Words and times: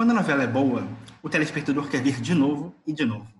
Quando 0.00 0.12
a 0.12 0.14
novela 0.14 0.42
é 0.42 0.46
boa, 0.46 0.88
o 1.22 1.28
telespectador 1.28 1.86
quer 1.90 2.02
ver 2.02 2.22
de 2.22 2.32
novo 2.32 2.74
e 2.86 2.92
de 2.94 3.04
novo. 3.04 3.30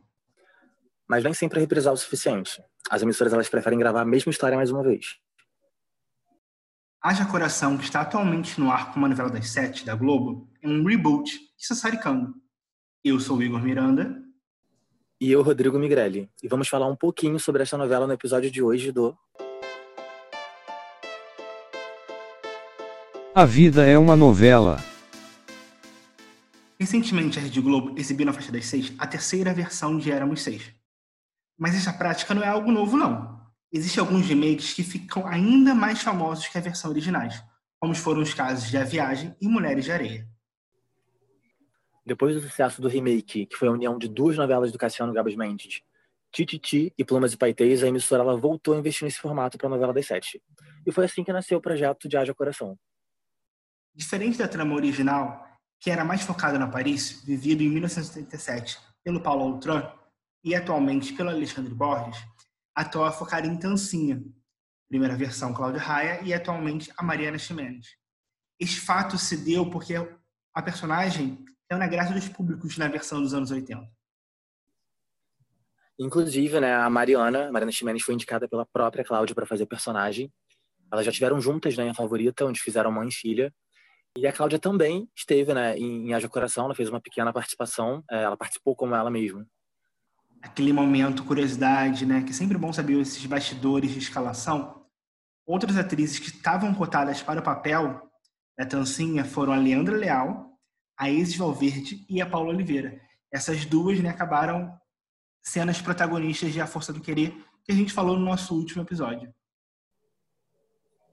Mas 1.09 1.25
nem 1.25 1.33
sempre 1.33 1.59
é 1.59 1.63
reprisar 1.63 1.91
o 1.91 1.97
suficiente. 1.97 2.63
As 2.91 3.01
emissoras 3.01 3.33
elas 3.33 3.49
preferem 3.49 3.79
gravar 3.79 4.03
a 4.03 4.05
mesma 4.05 4.29
história 4.29 4.59
mais 4.59 4.71
uma 4.71 4.83
vez. 4.83 5.17
Haja 7.03 7.25
Coração, 7.25 7.79
que 7.79 7.85
está 7.85 8.03
atualmente 8.03 8.61
no 8.61 8.71
ar 8.71 8.93
como 8.93 9.07
a 9.07 9.09
novela 9.09 9.31
das 9.31 9.49
sete 9.49 9.87
da 9.87 9.95
Globo, 9.95 10.51
é 10.61 10.69
um 10.69 10.85
reboot 10.85 11.31
de 11.31 11.67
Sassaricando. 11.67 12.35
Eu 13.03 13.19
sou 13.19 13.39
o 13.39 13.43
Igor 13.43 13.63
Miranda. 13.63 14.23
E 15.19 15.33
eu, 15.33 15.41
Rodrigo 15.41 15.79
Migrelli. 15.79 16.29
E 16.43 16.47
vamos 16.47 16.69
falar 16.69 16.89
um 16.89 16.97
pouquinho 16.97 17.41
sobre 17.41 17.63
essa 17.63 17.79
novela 17.79 18.07
no 18.07 18.13
episódio 18.13 18.51
de 18.51 18.63
hoje 18.63 18.93
do 18.93 19.17
A 23.35 23.47
vida 23.47 23.87
é 23.87 23.97
uma 23.97 24.15
novela. 24.15 24.77
Recentemente, 26.81 27.39
a 27.39 27.43
Rede 27.43 27.61
Globo 27.61 27.95
exibiu 27.99 28.25
na 28.25 28.33
faixa 28.33 28.51
das 28.51 28.65
seis 28.65 28.91
a 28.97 29.07
terceira 29.07 29.53
versão 29.53 29.99
de 29.99 30.11
Éramos 30.11 30.41
Seis. 30.41 30.75
Mas 31.59 31.75
essa 31.75 31.93
prática 31.93 32.33
não 32.33 32.43
é 32.43 32.49
algo 32.49 32.73
novo, 32.73 32.97
não. 32.97 33.39
Existem 33.71 34.01
alguns 34.01 34.27
remakes 34.27 34.73
que 34.73 34.83
ficam 34.83 35.27
ainda 35.27 35.75
mais 35.75 36.01
famosos 36.01 36.49
que 36.49 36.57
a 36.57 36.61
versão 36.61 36.91
originais, 36.91 37.45
como 37.79 37.95
foram 37.95 38.23
os 38.23 38.33
casos 38.33 38.71
de 38.71 38.79
A 38.79 38.85
Viagem 38.85 39.37
e 39.43 39.47
Mulheres 39.47 39.85
de 39.85 39.93
Areia. 39.93 40.27
Depois 42.07 42.35
do 42.35 42.41
sucesso 42.41 42.81
do 42.81 42.89
remake, 42.89 43.45
que 43.45 43.57
foi 43.57 43.69
a 43.69 43.73
união 43.73 43.99
de 43.99 44.09
duas 44.09 44.39
novelas 44.39 44.73
do 44.73 44.79
Cassiano 44.79 45.13
Gabas 45.13 45.37
Mendes, 45.37 45.83
Tititi 46.33 46.95
e 46.97 47.05
Plumas 47.05 47.35
e 47.35 47.37
Paetês, 47.37 47.85
a 47.85 47.89
emissora 47.89 48.23
ela 48.23 48.39
voltou 48.39 48.73
a 48.73 48.79
investir 48.79 49.05
nesse 49.05 49.19
formato 49.19 49.59
para 49.59 49.67
a 49.67 49.71
novela 49.71 49.93
das 49.93 50.07
sete. 50.07 50.43
E 50.87 50.91
foi 50.91 51.05
assim 51.05 51.23
que 51.23 51.31
nasceu 51.31 51.59
o 51.59 51.61
projeto 51.61 52.09
de 52.09 52.17
Haja 52.17 52.33
Coração. 52.33 52.75
Diferente 53.95 54.39
da 54.39 54.49
trama 54.49 54.75
original, 54.75 55.50
que 55.81 55.91
era 55.91 56.05
mais 56.05 56.21
focada 56.23 56.59
na 56.59 56.69
Paris, 56.69 57.23
vivido 57.25 57.63
em 57.63 57.69
1977 57.71 58.79
pelo 59.03 59.21
Paulo 59.21 59.45
Autran 59.45 59.91
e 60.45 60.55
atualmente 60.55 61.15
pelo 61.15 61.31
Alexandre 61.31 61.75
Borges, 61.75 62.23
a 62.75 62.85
toa 62.85 63.11
focada 63.11 63.47
em 63.47 63.57
Tancinha, 63.57 64.23
primeira 64.89 65.17
versão 65.17 65.55
Cláudia 65.55 65.81
Raia 65.81 66.21
e 66.23 66.35
atualmente 66.35 66.93
a 66.97 67.03
Mariana 67.03 67.39
Ximenes. 67.39 67.97
Este 68.59 68.81
fato 68.81 69.17
se 69.17 69.39
deu 69.39 69.71
porque 69.71 69.95
a 70.55 70.63
personagem 70.63 71.43
é 71.71 71.77
na 71.77 71.87
graça 71.87 72.13
dos 72.13 72.29
públicos 72.29 72.77
na 72.77 72.89
versão 72.89 73.23
dos 73.23 73.33
anos 73.33 73.51
80. 73.51 73.89
Inclusive, 75.99 76.61
né, 76.61 76.75
a 76.75 76.91
Mariana, 76.91 77.49
a 77.49 77.53
Mariana 77.53 77.73
Ximenes 77.73 78.03
foi 78.03 78.15
indicada 78.15 78.49
pela 78.49 78.67
própria 78.67 79.05
Cláudia 79.05 79.35
para 79.35 79.47
fazer 79.47 79.67
personagem. 79.67 80.33
Elas 80.93 81.07
já 81.07 81.13
tiveram 81.13 81.41
juntas 81.41 81.77
né, 81.77 81.91
A 81.91 81.95
Favorita, 81.95 82.45
onde 82.45 82.61
fizeram 82.61 82.91
mãe 82.91 83.09
e 83.09 83.13
filha. 83.13 83.55
E 84.17 84.27
a 84.27 84.33
Cláudia 84.33 84.59
também 84.59 85.09
esteve 85.15 85.55
né, 85.55 85.77
em 85.79 86.13
Haja 86.13 86.29
Coração, 86.29 86.65
ela 86.65 86.75
fez 86.75 86.89
uma 86.89 87.01
pequena 87.01 87.33
participação, 87.33 88.03
é, 88.11 88.23
ela 88.25 88.37
participou 88.37 88.75
como 88.75 88.95
ela 88.95 89.11
mesma. 89.11 89.47
Aquele 90.43 90.73
momento, 90.73 91.25
curiosidade, 91.25 92.05
né, 92.05 92.23
que 92.23 92.31
é 92.31 92.33
sempre 92.33 92.59
bom 92.59 92.73
saber 92.73 92.99
esses 93.01 93.25
bastidores 93.27 93.93
de 93.93 93.99
escalação. 93.99 94.85
Outras 95.47 95.77
atrizes 95.77 96.19
que 96.19 96.29
estavam 96.29 96.75
cotadas 96.75 97.23
para 97.23 97.41
o 97.41 97.43
papel 97.43 98.01
da 98.59 98.67
Tancinha 98.67 99.25
foram 99.25 99.53
a 99.53 99.57
Leandra 99.57 99.97
Leal, 99.97 100.59
a 100.99 101.09
Isis 101.09 101.37
Valverde 101.37 102.05
e 102.09 102.21
a 102.21 102.27
Paula 102.27 102.51
Oliveira. 102.51 103.01
Essas 103.33 103.65
duas 103.65 104.01
né, 104.01 104.11
acabaram 104.11 104.77
sendo 105.43 105.71
as 105.71 105.81
protagonistas 105.81 106.53
de 106.53 106.61
A 106.61 106.67
Força 106.67 106.93
do 106.93 107.01
Querer, 107.01 107.33
que 107.65 107.73
a 107.73 107.75
gente 107.75 107.93
falou 107.93 108.19
no 108.19 108.25
nosso 108.25 108.55
último 108.55 108.83
episódio. 108.83 109.33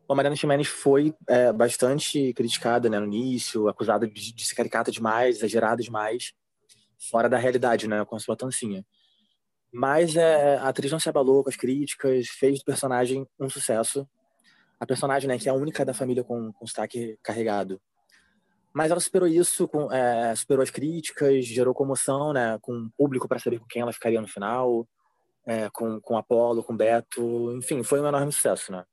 A 0.10 0.16
Mariana 0.16 0.38
Ximenes 0.38 0.68
foi 0.68 1.14
é, 1.28 1.52
bastante 1.52 2.32
criticada 2.34 2.90
né, 2.90 2.98
no 2.98 3.06
início, 3.06 3.68
acusada 3.68 4.08
de, 4.08 4.34
de 4.34 4.46
ser 4.46 4.56
caricata 4.56 4.90
demais, 4.90 5.38
exagerada 5.38 5.84
demais, 5.84 6.34
fora 6.98 7.28
da 7.28 7.38
realidade, 7.38 7.90
né, 7.90 8.06
com 8.06 8.16
a 8.16 8.20
sua 8.20 8.38
tancinha. 8.38 8.86
Mas 9.72 10.16
é, 10.16 10.56
a 10.58 10.70
atriz 10.70 10.94
não 10.94 11.00
se 11.00 11.10
abalou 11.10 11.44
com 11.44 11.50
as 11.50 11.58
críticas, 11.58 12.28
fez 12.28 12.60
do 12.60 12.66
personagem 12.66 13.28
um 13.38 13.50
sucesso. 13.50 14.08
A 14.80 14.86
personagem, 14.86 15.28
né, 15.28 15.38
que 15.38 15.50
é 15.50 15.52
a 15.52 15.56
única 15.56 15.84
da 15.84 15.94
família 15.94 16.24
com, 16.24 16.54
com 16.54 16.66
sotaque 16.66 17.20
carregado. 17.22 17.82
Mas 18.74 18.92
ela 18.92 19.02
superou 19.02 19.28
isso, 19.28 19.68
com, 19.68 19.92
é, 19.92 20.34
superou 20.36 20.64
as 20.64 20.70
críticas, 20.70 21.46
gerou 21.46 21.74
comoção, 21.74 22.32
né, 22.32 22.58
com 22.62 22.72
o 22.72 22.90
público 22.98 23.28
para 23.28 23.40
saber 23.40 23.60
com 23.60 23.66
quem 23.66 23.82
ela 23.82 23.92
ficaria 23.92 24.22
no 24.22 24.28
final, 24.28 24.88
é, 25.46 25.70
com, 25.70 26.00
com 26.00 26.18
Apolo, 26.18 26.64
com 26.64 26.78
Beto, 26.78 27.54
enfim, 27.58 27.84
foi 27.84 28.00
um 28.00 28.08
enorme 28.08 28.32
sucesso, 28.32 28.72
né 28.72 28.86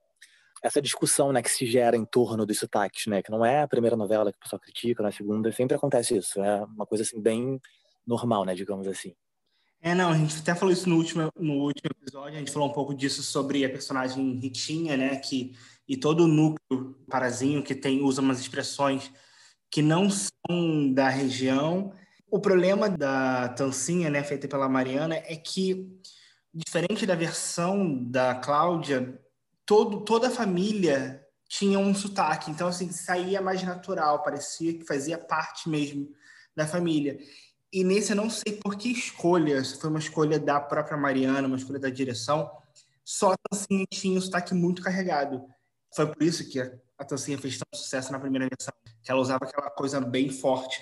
essa 0.65 0.81
discussão 0.81 1.31
né, 1.31 1.43
que 1.43 1.51
se 1.51 1.67
gera 1.67 1.95
em 1.95 2.07
torno 2.07 2.47
dos 2.47 2.59
sotaques, 2.59 3.07
né? 3.07 3.23
Que 3.23 3.31
não 3.31 3.45
é 3.45 3.61
a 3.61 3.69
primeira 3.69 3.95
novela 3.95 4.33
que 4.33 4.39
o 4.39 4.41
pessoal 4.41 4.59
critica, 4.59 5.03
na 5.03 5.13
segunda, 5.13 5.53
sempre 5.53 5.77
acontece 5.77 6.17
isso. 6.17 6.43
É 6.43 6.65
uma 6.65 6.87
coisa 6.87 7.05
assim 7.05 7.21
bem 7.21 7.61
normal, 8.07 8.47
né? 8.47 8.55
Digamos 8.55 8.89
assim. 8.89 9.15
É, 9.83 9.95
não, 9.95 10.09
a 10.09 10.17
gente 10.17 10.39
até 10.39 10.55
falou 10.55 10.73
isso 10.73 10.89
no 10.89 10.97
último, 10.97 11.31
no 11.39 11.65
último 11.65 11.91
episódio, 12.01 12.37
a 12.37 12.39
gente 12.39 12.51
falou 12.51 12.71
um 12.71 12.73
pouco 12.73 12.95
disso 12.95 13.23
sobre 13.23 13.63
a 13.63 13.69
personagem 13.69 14.39
Ritinha, 14.39 14.97
né? 14.97 15.17
Que, 15.17 15.55
e 15.87 15.99
todo 15.99 16.25
o 16.25 16.27
núcleo 16.27 16.95
parazinho 17.11 17.63
que 17.63 17.75
tem, 17.75 18.03
usa 18.03 18.23
umas 18.23 18.41
expressões 18.41 19.13
que 19.71 19.83
não 19.83 20.09
são 20.09 20.91
da 20.95 21.11
região. 21.11 21.93
O 22.31 22.41
problema 22.41 22.89
da 22.89 23.51
Tancinha, 23.51 24.09
né, 24.09 24.25
feita 24.25 24.49
pela 24.49 24.67
Mariana, 24.67 25.17
é 25.17 25.37
que, 25.37 25.87
diferente 26.55 27.05
da 27.05 27.15
versão 27.15 28.03
da 28.03 28.35
Cláudia, 28.37 29.21
todo, 29.67 30.01
toda 30.01 30.29
a 30.29 30.31
família 30.31 31.25
tinha 31.49 31.79
um 31.79 31.95
sotaque, 31.95 32.51
então 32.51 32.69
assim 32.69 32.91
saía 32.91 33.41
mais 33.41 33.63
natural, 33.63 34.23
parecia 34.23 34.77
que 34.77 34.85
fazia 34.85 35.19
parte 35.19 35.69
mesmo 35.69 36.09
da 36.57 36.67
família. 36.67 37.19
E 37.73 37.83
nesse 37.83 38.13
eu 38.13 38.17
não 38.17 38.31
sei 38.31 38.55
por 38.55 38.77
que 38.77 38.89
escolha, 38.89 39.63
se 39.65 39.81
foi 39.81 39.91
uma 39.91 39.99
escolha 39.99 40.39
da 40.39 40.61
própria 40.61 40.97
Mariana, 40.97 41.49
uma 41.49 41.57
escolha 41.57 41.79
da 41.79 41.91
direção, 41.91 42.51
só 43.05 43.33
a 43.33 43.37
tinha 43.91 44.19
um 44.19 44.21
sotaque 44.21 44.55
muito 44.55 44.83
carregado. 44.83 45.45
Foi 45.95 46.07
por 46.07 46.23
isso 46.23 46.49
que 46.49 46.61
a 46.61 47.05
Tancinha 47.05 47.39
fez 47.39 47.59
tanto 47.59 47.77
sucesso 47.77 48.11
na 48.11 48.19
primeira 48.19 48.49
versão, 48.49 48.73
que 49.03 49.11
ela 49.11 49.21
usava 49.21 49.45
aquela 49.45 49.71
coisa 49.71 50.01
bem 50.01 50.31
forte. 50.31 50.81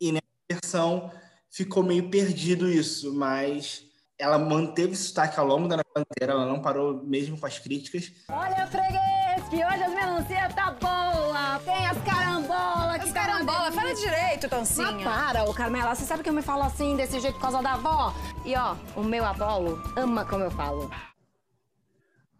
E 0.00 0.12
nessa 0.12 0.26
versão 0.50 1.10
ficou 1.50 1.82
meio 1.82 2.10
perdido 2.10 2.68
isso, 2.68 3.14
mas 3.14 3.85
ela 4.18 4.38
manteve 4.38 4.92
esse 4.92 5.04
sotaque 5.04 5.38
ao 5.38 5.46
longo 5.46 5.68
da 5.68 5.76
novela 5.76 6.06
inteira, 6.10 6.32
ela 6.32 6.46
não 6.46 6.60
parou 6.60 7.02
mesmo 7.04 7.38
com 7.38 7.46
as 7.46 7.58
críticas. 7.58 8.12
Olha, 8.28 8.66
freguês, 8.66 9.48
que 9.50 9.56
hoje 9.56 9.82
as 9.82 9.94
melancia 9.94 10.48
tá 10.54 10.70
boa, 10.72 11.60
tem 11.64 11.86
as 11.86 12.02
carambolas. 12.02 13.02
As 13.02 13.12
carambolas, 13.12 13.74
fala 13.74 13.94
direito, 13.94 14.48
Tancinha. 14.48 14.92
Mas 14.92 15.04
para, 15.04 15.44
ô 15.44 15.52
Carmela, 15.52 15.94
você 15.94 16.04
sabe 16.04 16.22
que 16.22 16.30
eu 16.30 16.34
me 16.34 16.42
falo 16.42 16.62
assim, 16.62 16.96
desse 16.96 17.20
jeito 17.20 17.34
por 17.34 17.42
causa 17.42 17.62
da 17.62 17.74
avó? 17.74 18.14
E 18.44 18.56
ó, 18.56 18.74
o 18.96 19.04
meu 19.04 19.24
abolo 19.24 19.82
ama 19.96 20.24
como 20.24 20.44
eu 20.44 20.50
falo. 20.50 20.90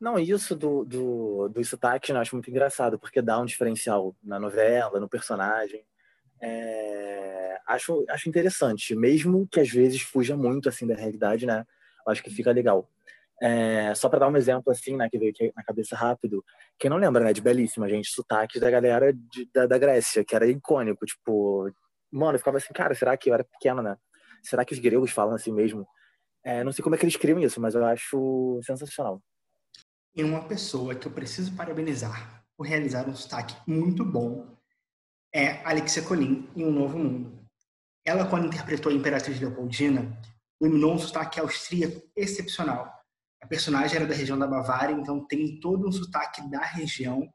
Não, 0.00 0.18
isso 0.18 0.54
do, 0.54 0.84
do, 0.84 1.48
do 1.48 1.64
sotaque 1.64 2.12
eu 2.12 2.18
acho 2.18 2.34
muito 2.34 2.50
engraçado, 2.50 2.98
porque 2.98 3.22
dá 3.22 3.38
um 3.38 3.46
diferencial 3.46 4.14
na 4.22 4.38
novela, 4.38 5.00
no 5.00 5.08
personagem. 5.08 5.84
É, 6.40 7.58
acho, 7.66 8.04
acho 8.08 8.28
interessante, 8.28 8.94
mesmo 8.94 9.46
que 9.50 9.60
às 9.60 9.68
vezes 9.68 10.02
fuja 10.02 10.36
muito 10.36 10.68
assim 10.68 10.86
da 10.86 10.94
realidade, 10.94 11.46
né? 11.46 11.64
Acho 12.06 12.22
que 12.22 12.30
fica 12.30 12.52
legal. 12.52 12.88
É, 13.40 13.94
só 13.94 14.08
para 14.08 14.20
dar 14.20 14.28
um 14.28 14.36
exemplo 14.36 14.72
assim, 14.72 14.96
né, 14.96 15.10
que 15.10 15.18
veio 15.18 15.32
na 15.54 15.62
cabeça 15.62 15.94
rápido, 15.94 16.42
quem 16.78 16.88
não 16.88 16.96
lembra, 16.96 17.22
né, 17.22 17.32
de 17.34 17.42
belíssima, 17.42 17.88
gente, 17.88 18.08
sotaques 18.08 18.60
da 18.60 18.70
galera 18.70 19.12
de, 19.12 19.48
da, 19.52 19.66
da 19.66 19.76
Grécia, 19.76 20.24
que 20.24 20.34
era 20.34 20.46
icônico, 20.46 21.04
tipo, 21.04 21.70
mano, 22.10 22.34
eu 22.34 22.38
ficava 22.38 22.56
assim, 22.56 22.72
cara, 22.72 22.94
será 22.94 23.14
que 23.16 23.28
eu 23.28 23.34
era 23.34 23.44
pequeno, 23.44 23.82
né? 23.82 23.96
Será 24.42 24.64
que 24.64 24.72
os 24.72 24.78
gregos 24.78 25.10
falam 25.10 25.34
assim 25.34 25.52
mesmo? 25.52 25.86
É, 26.42 26.64
não 26.64 26.72
sei 26.72 26.82
como 26.82 26.94
é 26.94 26.98
que 26.98 27.04
eles 27.04 27.16
criam 27.16 27.38
isso, 27.40 27.60
mas 27.60 27.74
eu 27.74 27.84
acho 27.84 28.60
sensacional. 28.62 29.20
E 30.14 30.22
uma 30.24 30.48
pessoa 30.48 30.94
que 30.94 31.06
eu 31.06 31.12
preciso 31.12 31.54
parabenizar 31.54 32.42
por 32.56 32.66
realizar 32.66 33.06
um 33.06 33.14
sotaque 33.14 33.54
muito 33.66 34.02
bom 34.02 34.55
é 35.36 35.60
Alexia 35.66 36.02
Colin 36.02 36.48
em 36.56 36.64
Um 36.64 36.70
Novo 36.70 36.96
Mundo. 36.96 37.46
Ela, 38.02 38.24
quando 38.24 38.46
interpretou 38.46 38.90
a 38.90 38.94
Imperatriz 38.94 39.38
Leopoldina, 39.38 40.18
dominou 40.58 40.94
um 40.94 40.98
sotaque 40.98 41.38
austríaco 41.38 42.00
excepcional. 42.16 42.90
A 43.42 43.46
personagem 43.46 43.96
era 43.96 44.06
da 44.06 44.14
região 44.14 44.38
da 44.38 44.46
Bavária, 44.46 44.94
então 44.94 45.26
tem 45.26 45.60
todo 45.60 45.86
um 45.86 45.92
sotaque 45.92 46.40
da 46.48 46.64
região. 46.64 47.28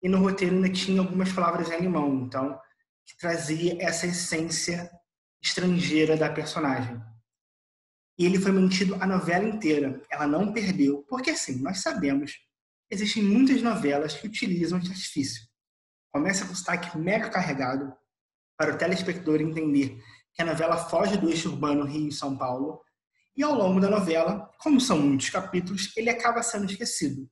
E 0.00 0.08
no 0.08 0.18
roteiro 0.18 0.54
ainda 0.54 0.68
tinha 0.70 1.00
algumas 1.00 1.32
palavras 1.32 1.68
em 1.68 1.74
alemão, 1.74 2.24
então 2.24 2.56
que 3.04 3.18
trazia 3.18 3.76
essa 3.80 4.06
essência 4.06 4.88
estrangeira 5.42 6.16
da 6.16 6.30
personagem. 6.30 7.02
E 8.16 8.26
ele 8.26 8.38
foi 8.38 8.52
mantido 8.52 8.94
a 9.00 9.06
novela 9.08 9.44
inteira. 9.44 10.00
Ela 10.08 10.28
não 10.28 10.52
perdeu, 10.52 11.04
porque 11.08 11.30
assim, 11.30 11.60
nós 11.60 11.80
sabemos, 11.80 12.38
existem 12.88 13.24
muitas 13.24 13.60
novelas 13.60 14.14
que 14.14 14.28
utilizam 14.28 14.78
esse 14.78 14.90
artifício 14.92 15.49
começa 16.12 16.44
com 16.44 16.52
o 16.52 16.56
sotaque 16.56 16.96
mega 16.98 17.30
carregado 17.30 17.92
para 18.56 18.74
o 18.74 18.78
telespectador 18.78 19.40
entender 19.40 20.02
que 20.34 20.42
a 20.42 20.44
novela 20.44 20.76
foge 20.76 21.16
do 21.16 21.28
eixo 21.28 21.50
urbano 21.50 21.84
Rio-São 21.84 22.36
Paulo 22.36 22.80
e 23.36 23.42
ao 23.42 23.54
longo 23.54 23.80
da 23.80 23.88
novela, 23.88 24.50
como 24.58 24.80
são 24.80 24.98
muitos 24.98 25.30
capítulos, 25.30 25.92
ele 25.96 26.10
acaba 26.10 26.42
sendo 26.42 26.70
esquecido. 26.70 27.28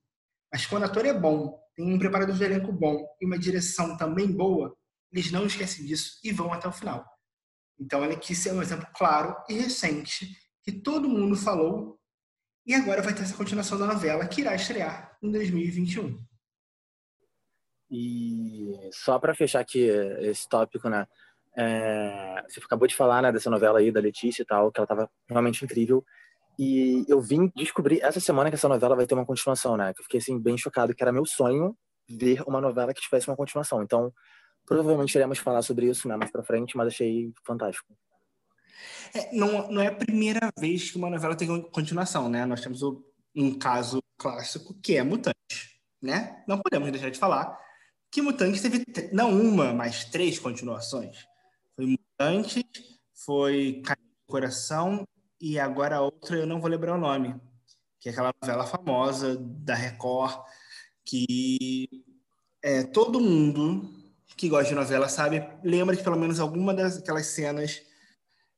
Mas 0.53 0.65
quando 0.65 0.83
o 0.83 0.87
ator 0.87 1.05
é 1.05 1.13
bom, 1.13 1.59
tem 1.75 1.93
um 1.93 1.99
preparador 1.99 2.35
de 2.35 2.45
elenco 2.45 2.73
bom 2.73 3.07
e 3.21 3.27
uma 3.27 3.39
direção 3.39 3.97
também 3.97 4.31
boa, 4.33 4.75
eles 5.13 5.31
não 5.31 5.47
esquecem 5.47 5.85
disso 5.85 6.19
e 6.25 6.33
vão 6.33 6.53
até 6.53 6.67
o 6.67 6.73
final. 6.73 7.05
Então, 7.79 8.03
ela 8.03 8.17
quis 8.17 8.39
ser 8.39 8.53
um 8.53 8.63
exemplo 8.63 8.89
claro 8.95 9.37
e 9.49 9.55
recente 9.55 10.37
que 10.63 10.73
todo 10.73 11.09
mundo 11.09 11.37
falou 11.37 11.99
e 12.67 12.75
agora 12.75 13.01
vai 13.01 13.15
ter 13.15 13.23
essa 13.23 13.37
continuação 13.37 13.79
da 13.79 13.87
novela 13.87 14.27
que 14.27 14.41
irá 14.41 14.55
estrear 14.55 15.17
em 15.23 15.31
2021. 15.31 16.28
E 17.91 18.73
só 18.93 19.19
para 19.19 19.35
fechar 19.35 19.61
aqui 19.61 19.81
esse 20.21 20.49
tópico, 20.49 20.89
né? 20.89 21.07
É, 21.57 22.45
você 22.49 22.61
acabou 22.61 22.87
de 22.87 22.95
falar 22.95 23.23
né, 23.23 23.33
dessa 23.33 23.51
novela 23.51 23.81
aí 23.81 23.91
da 23.91 24.01
Letícia 24.01 24.43
e 24.43 24.45
tal, 24.45 24.71
que 24.71 24.79
ela 24.79 24.85
estava 24.85 25.11
realmente 25.29 25.65
incrível. 25.65 26.05
E 26.59 27.05
eu 27.09 27.21
vim 27.21 27.51
descobrir 27.55 28.01
essa 28.03 28.21
semana 28.21 28.51
que 28.51 28.57
essa 28.57 28.69
novela 28.69 28.97
vai 28.97 29.07
ter 29.07 29.15
uma 29.15 29.27
continuação, 29.27 29.77
né? 29.77 29.93
Que 29.95 30.01
eu 30.01 30.05
fiquei 30.05 30.19
assim 30.19 30.39
bem 30.39 30.59
chocado, 30.59 30.95
que 30.95 31.03
era 31.03 31.13
meu 31.13 31.25
sonho 31.25 31.77
ver 32.09 32.43
uma 32.47 32.61
novela 32.61 32.93
que 32.93 33.01
tivesse 33.01 33.29
uma 33.29 33.37
continuação. 33.37 33.83
Então, 33.83 34.13
provavelmente 34.67 35.15
iremos 35.15 35.39
falar 35.39 35.63
sobre 35.63 35.87
isso 35.87 36.09
né, 36.09 36.17
mais 36.17 36.31
para 36.31 36.43
frente, 36.43 36.77
mas 36.77 36.89
achei 36.89 37.33
fantástico. 37.45 37.93
É, 39.15 39.35
não, 39.35 39.71
não 39.71 39.83
é 39.83 39.89
a 39.89 39.95
primeira 39.95 40.51
vez 40.59 40.91
que 40.91 40.99
uma 40.99 41.11
novela 41.11 41.37
tem 41.37 41.63
continuação, 41.71 42.29
né? 42.29 42.45
Nós 42.45 42.61
temos 42.61 42.83
o, 42.83 43.05
um 43.35 43.59
caso 43.59 44.01
clássico 44.17 44.75
que 44.83 44.97
é 44.97 45.03
Mutante, 45.03 45.81
né? 46.01 46.43
Não 46.47 46.61
podemos 46.61 46.91
deixar 46.91 47.11
de 47.11 47.19
falar 47.19 47.59
que 48.11 48.23
Mutante 48.23 48.63
teve 48.63 48.85
não 49.13 49.31
uma, 49.31 49.73
mas 49.73 50.05
três 50.05 50.39
continuações. 50.39 51.27
Foi 51.77 51.87
Mutante, 51.87 52.65
foi 53.25 53.83
do 53.83 54.33
Coração 54.33 55.07
e 55.41 55.59
agora 55.59 56.01
outra 56.01 56.37
eu 56.37 56.47
não 56.47 56.61
vou 56.61 56.71
lembrar 56.71 56.95
o 56.95 57.01
nome, 57.01 57.41
que 58.01 58.09
é 58.09 58.13
aquela 58.13 58.33
novela 58.43 58.67
famosa 58.67 59.37
da 59.37 59.75
Record 59.75 60.43
que 61.05 61.89
é, 62.63 62.83
todo 62.83 63.21
mundo 63.21 63.89
que 64.37 64.49
gosta 64.49 64.69
de 64.69 64.75
novela 64.75 65.09
sabe, 65.09 65.43
lembra 65.65 65.97
de 65.97 66.03
pelo 66.03 66.19
menos 66.19 66.39
alguma 66.39 66.75
daquelas 66.75 67.27
cenas 67.27 67.83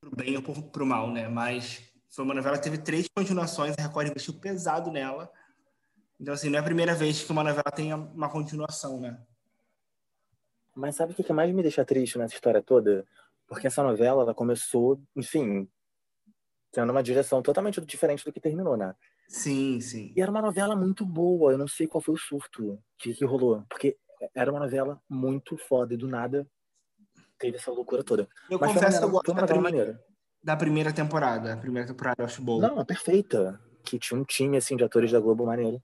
pro 0.01 0.15
bem 0.15 0.37
ou 0.37 0.43
pro 0.43 0.85
mal, 0.85 1.11
né? 1.11 1.29
Mas 1.29 1.81
foi 2.11 2.25
uma 2.25 2.35
novela 2.35 2.59
que 2.59 2.65
teve 2.65 2.79
três 2.79 3.07
continuações, 3.09 3.75
a 3.79 3.83
Record 3.83 4.09
investiu 4.09 4.35
pesado 4.35 4.91
nela. 4.91 5.31
Então, 6.19 6.35
assim, 6.35 6.51
não 6.51 6.59
é 6.59 6.61
a 6.61 6.65
primeira 6.65 6.95
vez 6.95 7.23
que 7.23 7.33
uma 7.33 7.45
novela 7.45 7.71
tem 7.75 7.95
uma 7.95 8.29
continuação, 8.29 9.01
né? 9.01 9.19
Mas 10.81 10.97
sabe 10.97 11.13
o 11.13 11.15
que 11.15 11.33
mais 11.33 11.53
me 11.55 11.63
deixa 11.63 11.85
triste 11.85 12.17
nessa 12.17 12.35
história 12.35 12.63
toda? 12.63 13.07
Porque 13.47 13.67
essa 13.67 13.83
novela, 13.83 14.23
ela 14.23 14.35
começou, 14.35 15.01
enfim, 15.15 15.69
tendo 16.73 16.91
uma 16.91 17.03
direção 17.03 17.43
totalmente 17.43 17.81
diferente 17.83 18.25
do 18.25 18.33
que 18.33 18.41
terminou, 18.41 18.77
né? 18.77 18.95
Sim, 19.29 19.79
sim. 19.81 20.13
E 20.17 20.23
era 20.23 20.31
uma 20.31 20.41
novela 20.41 20.75
muito 20.75 21.05
boa, 21.05 21.53
eu 21.53 21.59
não 21.59 21.69
sei 21.69 21.87
qual 21.87 22.01
foi 22.01 22.15
o 22.15 22.19
surto 22.19 22.83
que, 22.99 23.13
que 23.13 23.25
rolou. 23.25 23.63
Porque 23.69 23.99
era 24.35 24.51
uma 24.51 24.61
novela 24.61 25.01
muito 25.09 25.57
foda 25.59 25.93
e 25.93 25.97
do 25.97 26.09
nada 26.09 26.47
teve 27.39 27.59
essa 27.59 27.71
loucura 27.71 28.03
toda. 28.03 28.27
Eu 28.51 28.59
Mas 28.59 28.73
confesso 28.73 28.99
que 28.99 29.05
eu 29.05 29.11
gosto 29.11 29.35
da 29.35 29.47
primeira, 29.47 30.05
da 30.43 30.57
primeira 30.57 30.93
temporada. 30.93 31.55
A 31.55 31.57
primeira 31.59 31.87
temporada 31.87 32.23
eu 32.23 32.25
acho 32.25 32.41
boa. 32.41 32.69
Não, 32.69 32.81
é 32.81 32.85
perfeita. 32.85 33.61
Que 33.85 33.99
tinha 33.99 34.19
um 34.19 34.25
time 34.25 34.57
assim 34.57 34.77
de 34.77 34.85
atores 34.85 35.13
da 35.13 35.21
Globo 35.21 35.45
maneiro. 35.45 35.83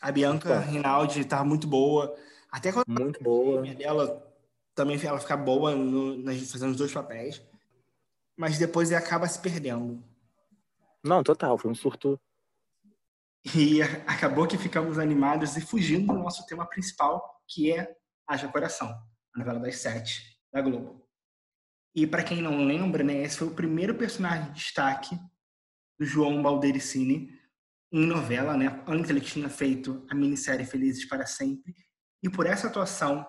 A 0.00 0.10
Bianca 0.10 0.58
Rinaldi 0.60 1.24
tava 1.24 1.44
muito 1.44 1.66
boa. 1.66 2.14
Até 2.50 2.72
quando 2.72 2.86
muito 2.88 3.22
boa. 3.22 3.62
Ela 3.80 4.27
também 4.78 5.04
ela 5.04 5.18
fica 5.18 5.36
boa 5.36 5.74
no, 5.74 6.22
fazendo 6.46 6.70
os 6.70 6.76
dois 6.76 6.92
papéis. 6.92 7.42
Mas 8.36 8.58
depois 8.58 8.88
ele 8.88 8.96
acaba 8.96 9.26
se 9.26 9.40
perdendo. 9.40 10.00
Não, 11.02 11.24
total, 11.24 11.58
foi 11.58 11.68
um 11.68 11.74
surto. 11.74 12.18
E 13.56 13.82
acabou 14.06 14.46
que 14.46 14.56
ficamos 14.56 14.96
animados 14.96 15.56
e 15.56 15.60
fugindo 15.60 16.06
do 16.12 16.20
nosso 16.20 16.46
tema 16.46 16.64
principal, 16.64 17.42
que 17.48 17.72
é 17.72 17.92
Haja 18.24 18.46
Coração, 18.46 18.88
a 19.34 19.38
novela 19.40 19.58
das 19.58 19.78
sete 19.78 20.38
da 20.52 20.62
Globo. 20.62 21.04
E 21.92 22.06
para 22.06 22.22
quem 22.22 22.40
não 22.40 22.64
lembra, 22.64 23.02
né, 23.02 23.22
esse 23.22 23.38
foi 23.38 23.48
o 23.48 23.54
primeiro 23.54 23.96
personagem 23.96 24.52
de 24.52 24.60
destaque 24.60 25.18
do 25.98 26.06
João 26.06 26.40
Baldericini 26.40 27.36
em 27.90 28.06
novela, 28.06 28.56
né? 28.56 28.80
Antes 28.86 29.10
ele 29.10 29.20
tinha 29.20 29.48
feito 29.48 30.06
a 30.08 30.14
minissérie 30.14 30.64
Felizes 30.64 31.04
para 31.04 31.26
Sempre. 31.26 31.74
E 32.22 32.30
por 32.30 32.46
essa 32.46 32.68
atuação 32.68 33.26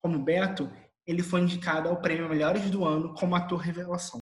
como 0.00 0.20
Beto, 0.20 0.70
ele 1.06 1.22
foi 1.22 1.40
indicado 1.40 1.88
ao 1.88 2.00
prêmio 2.00 2.28
Melhores 2.28 2.68
do 2.70 2.84
Ano 2.84 3.14
como 3.14 3.36
ator 3.36 3.60
revelação. 3.60 4.18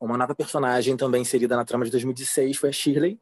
Uma 0.00 0.16
nova 0.16 0.34
personagem 0.34 0.96
também 0.96 1.20
inserida 1.20 1.54
na 1.54 1.64
trama 1.64 1.84
de 1.84 1.90
2016 1.90 2.56
foi 2.56 2.70
a 2.70 2.72
Shirley. 2.72 3.20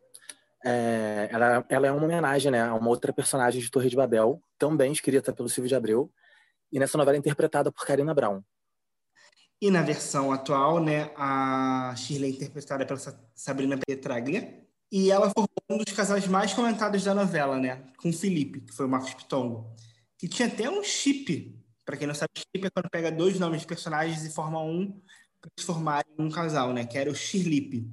É, 0.64 1.28
ela, 1.32 1.66
ela, 1.68 1.86
é 1.88 1.92
uma 1.92 2.04
homenagem 2.04 2.52
né, 2.52 2.62
a 2.62 2.74
uma 2.74 2.88
outra 2.88 3.12
personagem 3.12 3.60
de 3.60 3.70
Torre 3.70 3.90
de 3.90 3.96
Babel, 3.96 4.40
também 4.56 4.92
escrita 4.92 5.32
pelo 5.32 5.48
Silvio 5.48 5.68
de 5.68 5.74
Abreu, 5.74 6.10
e 6.72 6.78
nessa 6.78 6.96
novela 6.96 7.16
é 7.16 7.18
interpretada 7.18 7.72
por 7.72 7.84
Karina 7.84 8.14
Brown. 8.14 8.42
E 9.60 9.70
na 9.72 9.82
versão 9.82 10.30
atual, 10.32 10.80
né, 10.80 11.10
a 11.16 11.92
Shirley 11.96 12.30
é 12.30 12.34
interpretada 12.34 12.86
pela 12.86 13.00
Sabrina 13.34 13.76
Petraglia. 13.76 14.64
E 14.90 15.10
ela 15.10 15.30
formou 15.30 15.48
um 15.68 15.78
dos 15.78 15.92
casais 15.92 16.26
mais 16.28 16.54
comentados 16.54 17.02
da 17.02 17.12
novela, 17.12 17.58
né, 17.58 17.82
com 18.00 18.12
Felipe, 18.12 18.60
que 18.60 18.72
foi 18.72 18.86
o 18.86 18.88
Marcos 18.88 19.14
Pitongo. 19.14 19.74
Que 20.18 20.28
tinha 20.28 20.48
até 20.48 20.68
um 20.68 20.82
chip. 20.82 21.58
Para 21.86 21.96
quem 21.96 22.06
não 22.06 22.14
sabe, 22.14 22.32
chip 22.36 22.66
é 22.66 22.70
quando 22.70 22.90
pega 22.90 23.10
dois 23.10 23.38
nomes 23.38 23.62
de 23.62 23.66
personagens 23.66 24.24
e 24.24 24.30
forma 24.30 24.60
um 24.60 25.00
para 25.40 25.50
se 25.56 25.64
formarem 25.64 26.12
um 26.18 26.30
casal, 26.30 26.72
né, 26.72 26.84
que 26.84 26.98
era 26.98 27.10
o 27.10 27.14
Shirlipe. 27.14 27.88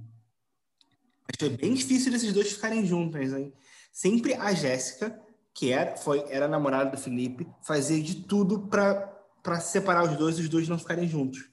Mas 1.21 1.37
foi 1.39 1.49
bem 1.49 1.73
difícil 1.73 2.11
desses 2.11 2.33
dois 2.33 2.51
ficarem 2.51 2.85
juntos, 2.85 3.31
hein? 3.33 3.53
Sempre 3.91 4.33
a 4.33 4.53
Jéssica 4.53 5.23
que 5.55 5.71
era, 5.71 5.95
foi, 5.95 6.25
era 6.29 6.49
namorada 6.49 6.91
do 6.91 6.97
Felipe, 6.97 7.47
fazia 7.63 8.03
de 8.03 8.23
tudo 8.23 8.67
para 8.67 9.59
separar 9.61 10.03
os 10.03 10.17
dois 10.17 10.37
e 10.37 10.41
os 10.41 10.49
dois 10.49 10.67
não 10.67 10.77
ficarem 10.77 11.07
juntos. 11.07 11.49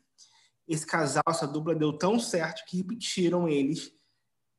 Esse 0.66 0.84
casal, 0.84 1.22
essa 1.28 1.46
dupla, 1.46 1.72
deu 1.72 1.92
tão 1.92 2.18
certo 2.18 2.64
que 2.66 2.78
repetiram 2.78 3.48
eles 3.48 3.92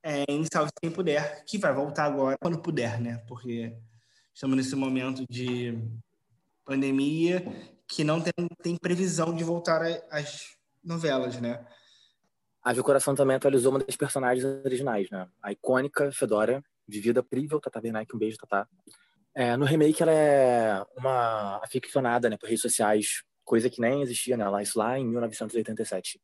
é, 0.01 0.23
em 0.29 0.45
Salve 0.51 0.71
Quem 0.81 0.89
Puder, 0.89 1.43
que 1.45 1.57
vai 1.57 1.73
voltar 1.73 2.05
agora 2.05 2.37
quando 2.41 2.61
puder, 2.61 3.01
né? 3.01 3.17
Porque 3.27 3.75
estamos 4.33 4.57
nesse 4.57 4.75
momento 4.75 5.23
de 5.29 5.77
pandemia 6.65 7.45
que 7.87 8.03
não 8.03 8.19
tem, 8.19 8.33
tem 8.61 8.77
previsão 8.77 9.35
de 9.35 9.43
voltar 9.43 9.81
às 10.09 10.57
novelas, 10.83 11.39
né? 11.39 11.65
A 12.63 12.73
Viu 12.73 12.83
Coração 12.83 13.13
também 13.13 13.35
atualizou 13.35 13.71
uma 13.71 13.79
das 13.79 13.95
personagens 13.95 14.43
originais, 14.43 15.09
né? 15.09 15.27
A 15.41 15.51
icônica 15.51 16.11
Fedora, 16.11 16.63
vivida 16.87 17.21
Prível, 17.21 17.59
Tata 17.59 17.79
Werneck, 17.83 18.15
um 18.15 18.19
beijo, 18.19 18.37
Tata. 18.37 18.67
É, 19.35 19.57
no 19.57 19.65
remake, 19.65 20.01
ela 20.01 20.11
é 20.11 20.85
uma 20.95 21.59
aficionada 21.63 22.29
né, 22.29 22.37
por 22.37 22.47
redes 22.47 22.61
sociais, 22.61 23.23
coisa 23.43 23.69
que 23.69 23.81
nem 23.81 24.01
existia 24.01 24.37
nela, 24.37 24.57
né, 24.57 24.63
isso 24.63 24.77
lá 24.77 24.97
em 24.97 25.05
1987. 25.05 26.21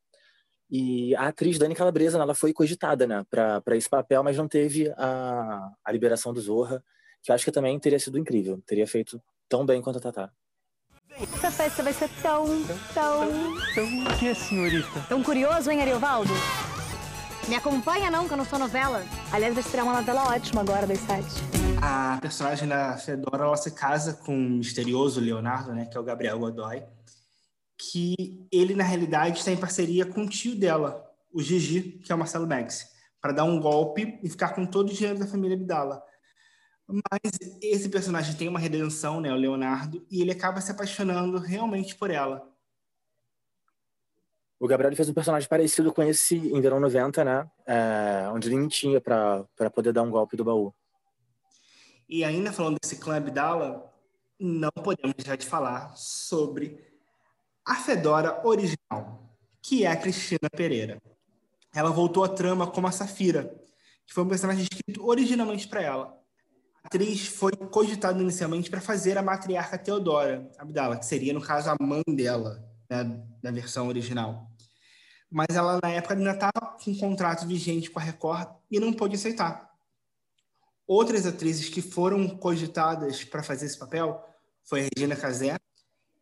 E 0.71 1.15
a 1.15 1.27
atriz 1.27 1.57
Dani 1.57 1.73
Calabresa, 1.73 2.17
né, 2.17 2.23
ela 2.23 2.35
foi 2.35 2.53
cogitada 2.53 3.07
né, 3.07 3.25
para 3.29 3.75
esse 3.75 3.89
papel, 3.89 4.23
mas 4.23 4.37
não 4.37 4.47
teve 4.47 4.93
a, 4.95 5.71
a 5.83 5.91
liberação 5.91 6.31
do 6.31 6.39
Zorra, 6.39 6.83
que 7.21 7.31
eu 7.31 7.35
acho 7.35 7.45
que 7.45 7.51
também 7.51 7.77
teria 7.79 7.99
sido 7.99 8.17
incrível, 8.17 8.61
teria 8.65 8.87
feito 8.87 9.21
tão 9.47 9.65
bem 9.65 9.81
quanto 9.81 9.97
a 9.97 10.01
Tatá. 10.01 10.31
Essa 11.11 11.51
festa 11.51 11.83
vai 11.83 11.93
ser 11.93 12.09
tão, 12.21 12.45
tão... 12.93 13.27
Tão 13.75 14.03
o 14.05 14.19
que, 14.19 14.33
senhorita? 14.35 15.05
Tão 15.09 15.21
curioso, 15.21 15.69
hein, 15.69 15.81
Ariovaldo? 15.81 16.31
Me 17.47 17.55
acompanha 17.55 18.11
não, 18.11 18.27
que 18.27 18.33
eu 18.33 18.37
não 18.37 18.45
sou 18.45 18.59
novela. 18.59 19.03
Aliás, 19.31 19.53
vai 19.53 19.63
estrear 19.63 19.85
uma 19.85 19.95
novela 19.95 20.33
ótima 20.33 20.61
agora 20.61 20.85
das 20.85 20.99
sete 20.99 21.59
a 21.81 22.17
personagem 22.21 22.67
da 22.67 22.97
Fedora 22.97 23.45
ela 23.45 23.57
se 23.57 23.71
casa 23.71 24.13
com 24.13 24.35
o 24.35 24.49
misterioso 24.49 25.19
Leonardo, 25.19 25.73
né, 25.73 25.85
que 25.85 25.97
é 25.97 25.99
o 25.99 26.03
Gabriel 26.03 26.39
Godoy, 26.39 26.83
que 27.77 28.47
ele 28.51 28.75
na 28.75 28.83
realidade 28.83 29.39
está 29.39 29.51
em 29.51 29.57
parceria 29.57 30.05
com 30.05 30.23
o 30.23 30.29
tio 30.29 30.55
dela, 30.55 31.05
o 31.31 31.41
Gigi, 31.41 31.99
que 32.03 32.11
é 32.11 32.15
o 32.15 32.17
Marcelo 32.17 32.45
Banks, 32.45 32.87
para 33.21 33.31
dar 33.31 33.45
um 33.45 33.59
golpe 33.59 34.19
e 34.21 34.29
ficar 34.29 34.49
com 34.49 34.65
todo 34.65 34.89
o 34.89 34.93
dinheiro 34.93 35.19
da 35.19 35.27
família 35.27 35.55
Abdala. 35.55 36.03
Mas 36.89 37.37
esse 37.61 37.87
personagem 37.87 38.35
tem 38.35 38.47
uma 38.47 38.57
redenção, 38.57 39.21
né, 39.21 39.31
o 39.31 39.35
Leonardo, 39.35 40.03
e 40.09 40.21
ele 40.21 40.31
acaba 40.31 40.59
se 40.59 40.71
apaixonando 40.71 41.37
realmente 41.37 41.95
por 41.95 42.09
ela. 42.09 42.51
O 44.59 44.67
Gabriel 44.67 44.95
fez 44.95 45.07
um 45.07 45.13
personagem 45.13 45.47
parecido 45.47 45.93
com 45.93 46.01
esse 46.01 46.35
em 46.35 46.59
Verão 46.59 46.79
90, 46.79 47.23
né? 47.23 47.49
É, 47.65 48.27
onde 48.33 48.49
ele 48.49 48.57
mentia 48.57 48.99
para 48.99 49.69
poder 49.73 49.93
dar 49.93 50.01
um 50.01 50.09
golpe 50.09 50.35
do 50.35 50.43
baú. 50.43 50.73
E 52.09 52.25
ainda 52.25 52.51
falando 52.51 52.77
desse 52.81 52.97
clã 52.97 53.17
Abdala, 53.17 53.93
não 54.39 54.71
podemos 54.71 55.15
deixar 55.15 55.37
de 55.37 55.45
falar 55.45 55.95
sobre 55.95 56.83
a 57.63 57.75
Fedora 57.75 58.45
original, 58.45 59.31
que 59.61 59.85
é 59.85 59.91
a 59.91 59.95
Cristina 59.95 60.49
Pereira. 60.51 60.99
Ela 61.73 61.91
voltou 61.91 62.23
à 62.23 62.29
trama 62.29 62.65
como 62.65 62.87
a 62.87 62.91
Safira, 62.91 63.55
que 64.07 64.13
foi 64.13 64.23
um 64.23 64.27
personagem 64.27 64.63
escrito 64.63 65.07
originalmente 65.07 65.67
para 65.67 65.83
ela. 65.83 66.18
Atriz 66.83 67.27
foi 67.27 67.51
cogitada 67.51 68.19
inicialmente 68.19 68.69
para 68.69 68.81
fazer 68.81 69.17
a 69.17 69.21
matriarca 69.21 69.77
Teodora 69.77 70.49
Abdala, 70.57 70.97
que 70.97 71.05
seria, 71.05 71.33
no 71.33 71.41
caso, 71.41 71.69
a 71.69 71.75
mãe 71.79 72.03
dela, 72.07 72.63
né, 72.89 73.21
na 73.43 73.51
versão 73.51 73.87
original. 73.87 74.49
Mas 75.29 75.55
ela, 75.55 75.79
na 75.83 75.89
época, 75.89 76.15
ainda 76.15 76.31
estava 76.31 76.77
com 76.83 76.91
um 76.91 76.97
contrato 76.97 77.45
vigente 77.45 77.91
com 77.91 77.99
a 77.99 78.01
Record 78.01 78.49
e 78.71 78.79
não 78.79 78.93
pôde 78.93 79.15
aceitar. 79.15 79.69
Outras 80.87 81.25
atrizes 81.25 81.69
que 81.69 81.81
foram 81.81 82.27
cogitadas 82.27 83.23
para 83.23 83.43
fazer 83.43 83.67
esse 83.67 83.77
papel 83.77 84.25
foi 84.63 84.81
a 84.81 84.89
Regina 84.95 85.15
Casé 85.15 85.57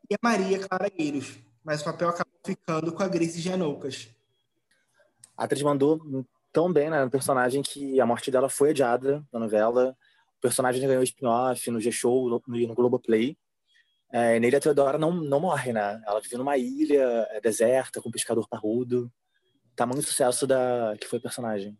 e 0.09 0.13
a 0.13 0.17
Maria 0.21 0.59
Clara 0.59 0.91
Eiros, 0.97 1.37
mas 1.63 1.81
o 1.81 1.85
papel 1.85 2.09
acabou 2.09 2.33
ficando 2.43 2.91
com 2.91 3.03
a 3.03 3.07
Grace 3.07 3.39
Janoucas. 3.39 4.09
A 5.37 5.45
atriz 5.45 5.61
mandou 5.61 6.25
tão 6.51 6.73
bem 6.73 6.89
né, 6.89 7.03
no 7.03 7.11
personagem 7.11 7.61
que 7.61 8.01
a 8.01 8.05
morte 8.05 8.31
dela 8.31 8.49
foi 8.49 8.71
adiada 8.71 9.23
na 9.31 9.39
novela. 9.39 9.95
O 10.37 10.41
personagem 10.41 10.85
ganhou 10.85 11.03
spin-off 11.03 11.71
no 11.71 11.81
G-Show, 11.81 12.29
no, 12.29 12.41
no 12.47 12.75
Globoplay. 12.75 13.37
É, 14.11 14.39
nele 14.39 14.55
a 14.55 14.59
Teodora 14.59 14.97
não, 14.97 15.11
não 15.13 15.39
morre, 15.39 15.73
né? 15.73 16.01
Ela 16.05 16.21
vive 16.21 16.37
numa 16.37 16.57
ilha 16.57 17.27
é, 17.31 17.41
deserta, 17.41 18.01
com 18.01 18.09
um 18.09 18.11
pescador 18.11 18.47
parrudo. 18.47 19.11
Tamanho 19.75 20.01
sucesso 20.01 20.47
da 20.47 20.95
que 20.99 21.07
foi 21.07 21.19
o 21.19 21.21
personagem. 21.21 21.77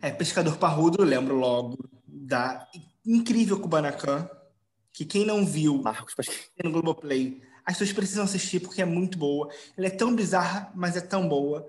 É, 0.00 0.10
Pescador 0.10 0.56
Parrudo, 0.58 1.02
lembro 1.02 1.36
logo 1.36 1.76
da 2.06 2.68
incrível 3.04 3.60
Kubanacan, 3.60 4.28
que 4.92 5.04
quem 5.04 5.24
não 5.24 5.44
viu 5.44 5.80
Marcos 5.80 6.14
no 6.62 6.70
Globoplay, 6.70 7.42
as 7.64 7.74
pessoas 7.74 7.92
precisam 7.92 8.24
assistir 8.24 8.60
porque 8.60 8.82
é 8.82 8.84
muito 8.84 9.18
boa. 9.18 9.48
Ela 9.76 9.86
é 9.86 9.90
tão 9.90 10.14
bizarra, 10.14 10.72
mas 10.74 10.96
é 10.96 11.00
tão 11.00 11.28
boa. 11.28 11.68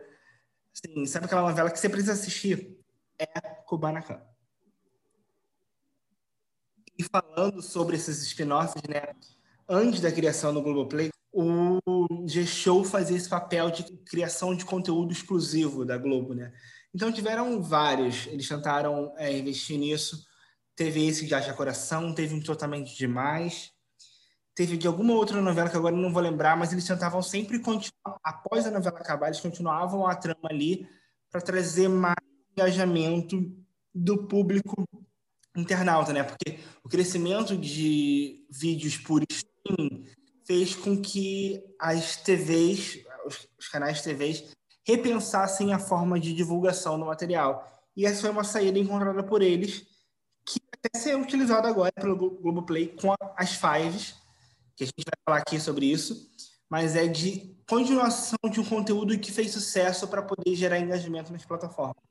Assim, 0.74 1.06
sabe 1.06 1.26
aquela 1.26 1.42
novela 1.42 1.70
que 1.70 1.80
você 1.80 1.90
precisa 1.90 2.14
assistir? 2.14 2.78
É 3.18 3.26
Kubanacan. 3.66 4.22
E 7.00 7.04
falando 7.04 7.62
sobre 7.62 7.96
esses 7.96 8.22
spin-offs, 8.24 8.84
né? 8.90 9.14
Antes 9.70 10.02
da 10.02 10.12
criação 10.12 10.54
do 10.54 10.62
Globoplay, 10.62 11.10
o 11.32 11.80
G-Show 12.28 12.84
fazia 12.84 13.16
esse 13.16 13.30
papel 13.30 13.72
de 13.72 13.84
criação 14.00 14.54
de 14.54 14.66
conteúdo 14.66 15.14
exclusivo 15.14 15.86
da 15.86 15.98
Globo, 15.98 16.34
né? 16.34 16.52
Então 16.94 17.10
tiveram 17.10 17.62
vários, 17.62 18.28
eles 18.28 18.50
tentaram 18.50 19.14
é, 19.16 19.32
investir 19.38 19.80
nisso. 19.80 20.28
Teve 20.76 21.08
esse 21.08 21.26
de 21.26 21.34
Haja 21.34 21.54
Coração, 21.54 22.14
teve 22.14 22.36
um 22.36 22.42
Totalmente 22.42 22.98
Demais, 22.98 23.72
teve 24.54 24.76
de 24.76 24.86
alguma 24.86 25.14
outra 25.14 25.42
novela 25.42 25.70
que 25.70 25.78
agora 25.78 25.96
não 25.96 26.12
vou 26.12 26.22
lembrar, 26.22 26.58
mas 26.58 26.74
eles 26.74 26.86
tentavam 26.86 27.22
sempre 27.22 27.60
continuar, 27.60 28.18
após 28.22 28.66
a 28.66 28.72
novela 28.72 28.98
acabar, 28.98 29.28
eles 29.28 29.40
continuavam 29.40 30.06
a 30.06 30.16
trama 30.16 30.50
ali 30.50 30.86
para 31.32 31.40
trazer 31.40 31.88
mais 31.88 32.18
engajamento 32.52 33.56
do 33.96 34.26
público 34.28 34.84
internauta, 35.56 36.14
né? 36.14 36.24
Porque 36.24 36.60
o 36.84 36.90
crescimento 36.90 37.58
de 37.58 38.46
vídeos 38.50 38.98
por 38.98 39.24
streaming 39.30 40.06
fez 40.46 40.76
com 40.76 41.00
que 41.00 41.62
as 41.80 42.18
TVs, 42.18 43.00
os, 43.58 43.68
canais 43.68 44.02
TVs, 44.02 44.52
repensassem 44.86 45.74
a 45.74 45.80
forma 45.80 46.20
de 46.20 46.34
divulgação 46.34 47.00
do 47.00 47.06
material. 47.06 47.68
E 47.96 48.06
essa 48.06 48.22
foi 48.22 48.30
uma 48.30 48.44
saída 48.44 48.80
encontrada 48.80 49.24
por 49.24 49.42
eles, 49.42 49.86
que 50.46 50.60
até 50.74 50.98
ser 50.98 51.16
utilizada 51.16 51.68
agora 51.68 51.92
pelo 51.92 52.16
Globoplay 52.16 52.88
com 52.88 53.14
as 53.38 53.52
Fives, 53.52 54.16
que 54.76 54.84
a 54.84 54.88
gente 54.88 55.04
vai 55.06 55.20
falar 55.26 55.38
aqui 55.42 55.60
sobre 55.60 55.86
isso, 55.86 56.30
mas 56.70 56.96
é 56.96 57.08
de 57.08 57.56
continuação 57.70 58.38
de 58.50 58.60
um 58.60 58.66
conteúdo 58.66 59.20
que 59.20 59.32
fez 59.32 59.52
sucesso 59.52 60.08
para 60.08 60.24
poder 60.24 60.56
gerar 60.56 60.80
engajamento 60.80 61.32
nas 61.32 61.46
plataformas. 61.46 62.09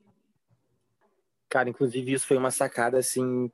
Cara, 1.49 1.71
inclusive 1.71 2.13
isso 2.13 2.27
foi 2.27 2.37
uma 2.37 2.51
sacada 2.51 2.99
assim 2.99 3.51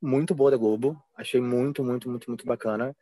muito 0.00 0.34
boa 0.34 0.50
da 0.50 0.56
Globo. 0.56 1.02
Achei 1.16 1.40
muito, 1.40 1.82
muito, 1.82 2.08
muito, 2.08 2.28
muito 2.28 2.46
bacana. 2.46 2.96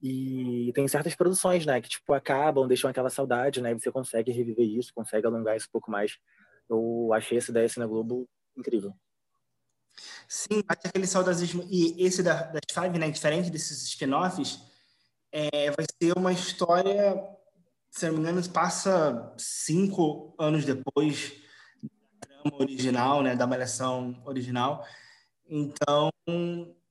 E 0.00 0.72
tem 0.74 0.86
certas 0.86 1.14
produções, 1.14 1.64
né, 1.66 1.80
que 1.80 1.88
tipo 1.88 2.12
acabam, 2.12 2.68
deixam 2.68 2.88
aquela 2.90 3.10
saudade, 3.10 3.60
né, 3.62 3.72
e 3.72 3.74
você 3.80 3.90
consegue 3.90 4.30
reviver 4.30 4.66
isso, 4.66 4.92
consegue 4.94 5.26
alongar 5.26 5.56
isso 5.56 5.66
um 5.68 5.72
pouco 5.72 5.90
mais. 5.90 6.18
Eu 6.68 7.10
achei 7.14 7.38
essa 7.38 7.50
ideia 7.50 7.66
assim, 7.66 7.80
na 7.80 7.86
Globo 7.86 8.28
incrível. 8.56 8.92
Sim, 10.28 10.62
bate 10.66 10.86
aquele 10.86 11.06
saudosismo. 11.06 11.66
E 11.70 12.04
esse 12.04 12.22
da, 12.22 12.42
das 12.44 12.60
Five, 12.72 12.98
né, 12.98 13.10
diferente 13.10 13.50
desses 13.50 13.82
spin-offs, 13.84 14.60
é, 15.32 15.70
vai 15.70 15.86
ser 16.00 16.16
uma 16.16 16.32
história, 16.32 17.16
se 17.90 18.06
não 18.06 18.14
me 18.14 18.20
engano, 18.20 18.46
passa 18.50 19.34
cinco 19.38 20.34
anos 20.38 20.64
depois 20.64 21.45
original, 22.52 23.22
né, 23.22 23.34
da 23.34 23.46
Malhação 23.46 24.20
original. 24.24 24.86
Então, 25.48 26.10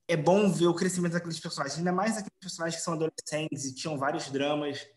é 0.07 0.15
bom 0.15 0.49
ver 0.51 0.67
o 0.67 0.73
crescimento 0.73 1.13
daqueles 1.13 1.39
personagens, 1.39 1.77
ainda 1.77 1.91
mais 1.91 2.17
aqueles 2.17 2.39
personagens 2.39 2.77
que 2.77 2.83
são 2.85 2.93
adolescentes 2.93 3.65
e 3.65 3.75
tinham 3.75 3.97
vários 3.97 4.29
dramas. 4.29 4.87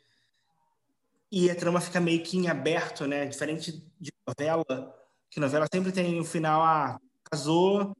E 1.30 1.50
a 1.50 1.54
trama 1.54 1.80
fica 1.80 2.00
meio 2.00 2.22
que 2.22 2.36
em 2.36 2.48
aberto, 2.48 3.06
né? 3.06 3.26
Diferente 3.26 3.84
de 4.00 4.10
novela, 4.26 4.94
que 5.30 5.40
novela 5.40 5.66
sempre 5.72 5.92
tem 5.92 6.18
o 6.18 6.24
final, 6.24 6.62
ah, 6.62 6.98
casou, 7.30 7.94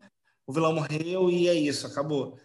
o 0.46 0.52
vilão 0.52 0.74
morreu 0.74 1.30
e 1.30 1.48
é 1.48 1.54
isso, 1.54 1.86
acabou. 1.86 2.38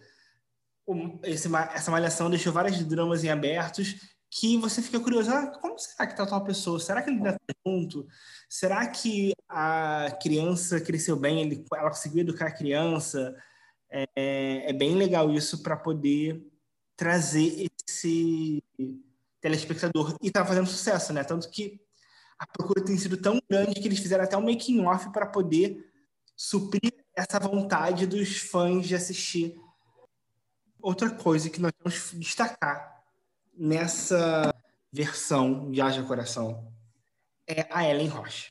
Esse, 1.22 1.48
essa 1.72 1.90
malhação 1.90 2.28
deixou 2.28 2.52
vários 2.52 2.82
dramas 2.84 3.24
em 3.24 3.30
abertos 3.30 4.13
que 4.36 4.56
você 4.56 4.82
fica 4.82 4.98
curioso, 4.98 5.30
ah, 5.30 5.46
como 5.46 5.78
será 5.78 6.08
que 6.08 6.16
tá 6.16 6.26
tal 6.26 6.42
pessoa? 6.42 6.80
Será 6.80 7.00
que 7.00 7.08
ele 7.08 7.18
ainda 7.18 7.34
tá 7.34 7.54
junto? 7.64 8.04
Será 8.48 8.84
que 8.88 9.32
a 9.48 10.10
criança 10.20 10.80
cresceu 10.80 11.16
bem? 11.16 11.40
Ele, 11.40 11.64
ela 11.72 11.88
conseguiu 11.88 12.22
educar 12.22 12.48
a 12.48 12.54
criança? 12.54 13.32
É, 13.88 14.70
é 14.70 14.72
bem 14.72 14.96
legal 14.96 15.30
isso 15.32 15.62
para 15.62 15.76
poder 15.76 16.44
trazer 16.96 17.70
esse 17.88 18.60
telespectador 19.40 20.16
e 20.20 20.32
tá 20.32 20.44
fazendo 20.44 20.66
sucesso, 20.66 21.12
né? 21.12 21.22
Tanto 21.22 21.48
que 21.48 21.80
a 22.36 22.44
procura 22.44 22.84
tem 22.84 22.98
sido 22.98 23.16
tão 23.16 23.38
grande 23.48 23.80
que 23.80 23.86
eles 23.86 24.00
fizeram 24.00 24.24
até 24.24 24.36
um 24.36 24.44
making 24.44 24.84
off 24.84 25.12
para 25.12 25.26
poder 25.26 25.78
suprir 26.36 26.92
essa 27.16 27.38
vontade 27.38 28.04
dos 28.04 28.38
fãs 28.38 28.84
de 28.84 28.96
assistir. 28.96 29.54
Outra 30.82 31.08
coisa 31.08 31.48
que 31.48 31.60
nós 31.60 31.70
temos 31.72 32.10
que 32.10 32.16
destacar 32.16 32.93
nessa 33.56 34.54
versão 34.92 35.70
de 35.70 35.80
Haja 35.80 36.02
Coração 36.02 36.72
é 37.46 37.66
a 37.70 37.88
Ellen 37.88 38.08
Rocha. 38.08 38.50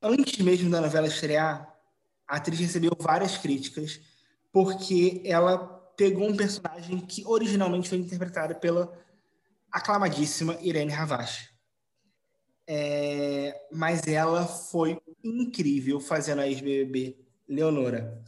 Antes 0.00 0.38
mesmo 0.38 0.70
da 0.70 0.80
novela 0.80 1.06
estrear, 1.06 1.74
a 2.26 2.36
atriz 2.36 2.58
recebeu 2.58 2.92
várias 2.98 3.36
críticas 3.38 4.00
porque 4.52 5.22
ela 5.24 5.58
pegou 5.96 6.28
um 6.28 6.36
personagem 6.36 7.00
que 7.00 7.24
originalmente 7.26 7.88
foi 7.88 7.98
interpretado 7.98 8.54
pela 8.56 8.92
aclamadíssima 9.70 10.56
Irene 10.60 10.92
Ravache. 10.92 11.48
É, 12.66 13.66
mas 13.72 14.06
ela 14.06 14.46
foi 14.46 14.98
incrível 15.22 16.00
fazendo 16.00 16.40
a 16.40 16.46
ex-BBB 16.46 17.18
Leonora. 17.48 18.22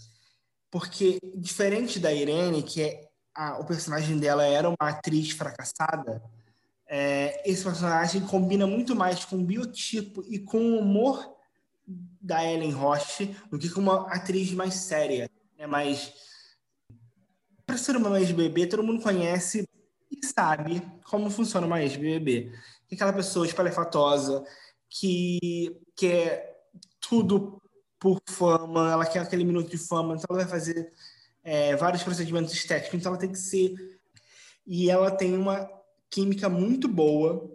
Porque, 0.71 1.19
diferente 1.35 1.99
da 1.99 2.13
Irene, 2.13 2.63
que 2.63 2.83
é 2.83 3.06
a, 3.37 3.59
o 3.59 3.64
personagem 3.64 4.19
dela 4.19 4.45
era 4.45 4.69
uma 4.69 4.76
atriz 4.81 5.31
fracassada, 5.31 6.23
é, 6.88 7.43
esse 7.49 7.62
personagem 7.62 8.21
combina 8.23 8.66
muito 8.66 8.95
mais 8.97 9.25
com 9.25 9.37
o 9.37 9.45
biotipo 9.45 10.25
e 10.28 10.38
com 10.38 10.59
o 10.59 10.78
humor 10.78 11.37
da 11.87 12.45
Ellen 12.45 12.73
Roche 12.73 13.37
do 13.50 13.59
que 13.59 13.71
com 13.71 13.81
uma 13.81 14.12
atriz 14.12 14.52
mais 14.52 14.75
séria 14.75 15.31
né? 15.59 15.66
Para 17.64 17.76
ser 17.76 17.97
uma 17.97 18.21
ex-BBB, 18.21 18.69
todo 18.69 18.83
mundo 18.83 19.02
conhece 19.02 19.69
e 20.11 20.25
sabe 20.25 20.81
como 21.05 21.31
funciona 21.31 21.66
uma 21.66 21.83
ex-BBB. 21.83 22.52
Aquela 22.93 23.12
pessoa 23.12 23.47
espalhafatosa 23.47 24.45
que 24.88 25.76
quer 25.97 26.69
tudo 27.00 27.61
por 27.99 28.21
fama, 28.28 28.93
ela 28.93 29.07
quer 29.07 29.21
aquele 29.21 29.45
minuto 29.45 29.71
de 29.71 29.78
fama, 29.78 30.14
então 30.14 30.26
ela 30.31 30.45
vai 30.45 30.49
fazer 30.50 30.93
é, 31.47 31.76
vários 31.76 32.03
procedimentos 32.03 32.53
estéticos, 32.53 32.99
então 32.99 33.12
ela 33.12 33.21
tem 33.21 33.33
que 33.33 33.38
ser. 33.38 33.75
E 34.67 34.91
ela 34.91 35.11
tem 35.11 35.35
uma 35.35 35.67
química 36.11 36.49
muito 36.49 36.88
boa 36.88 37.49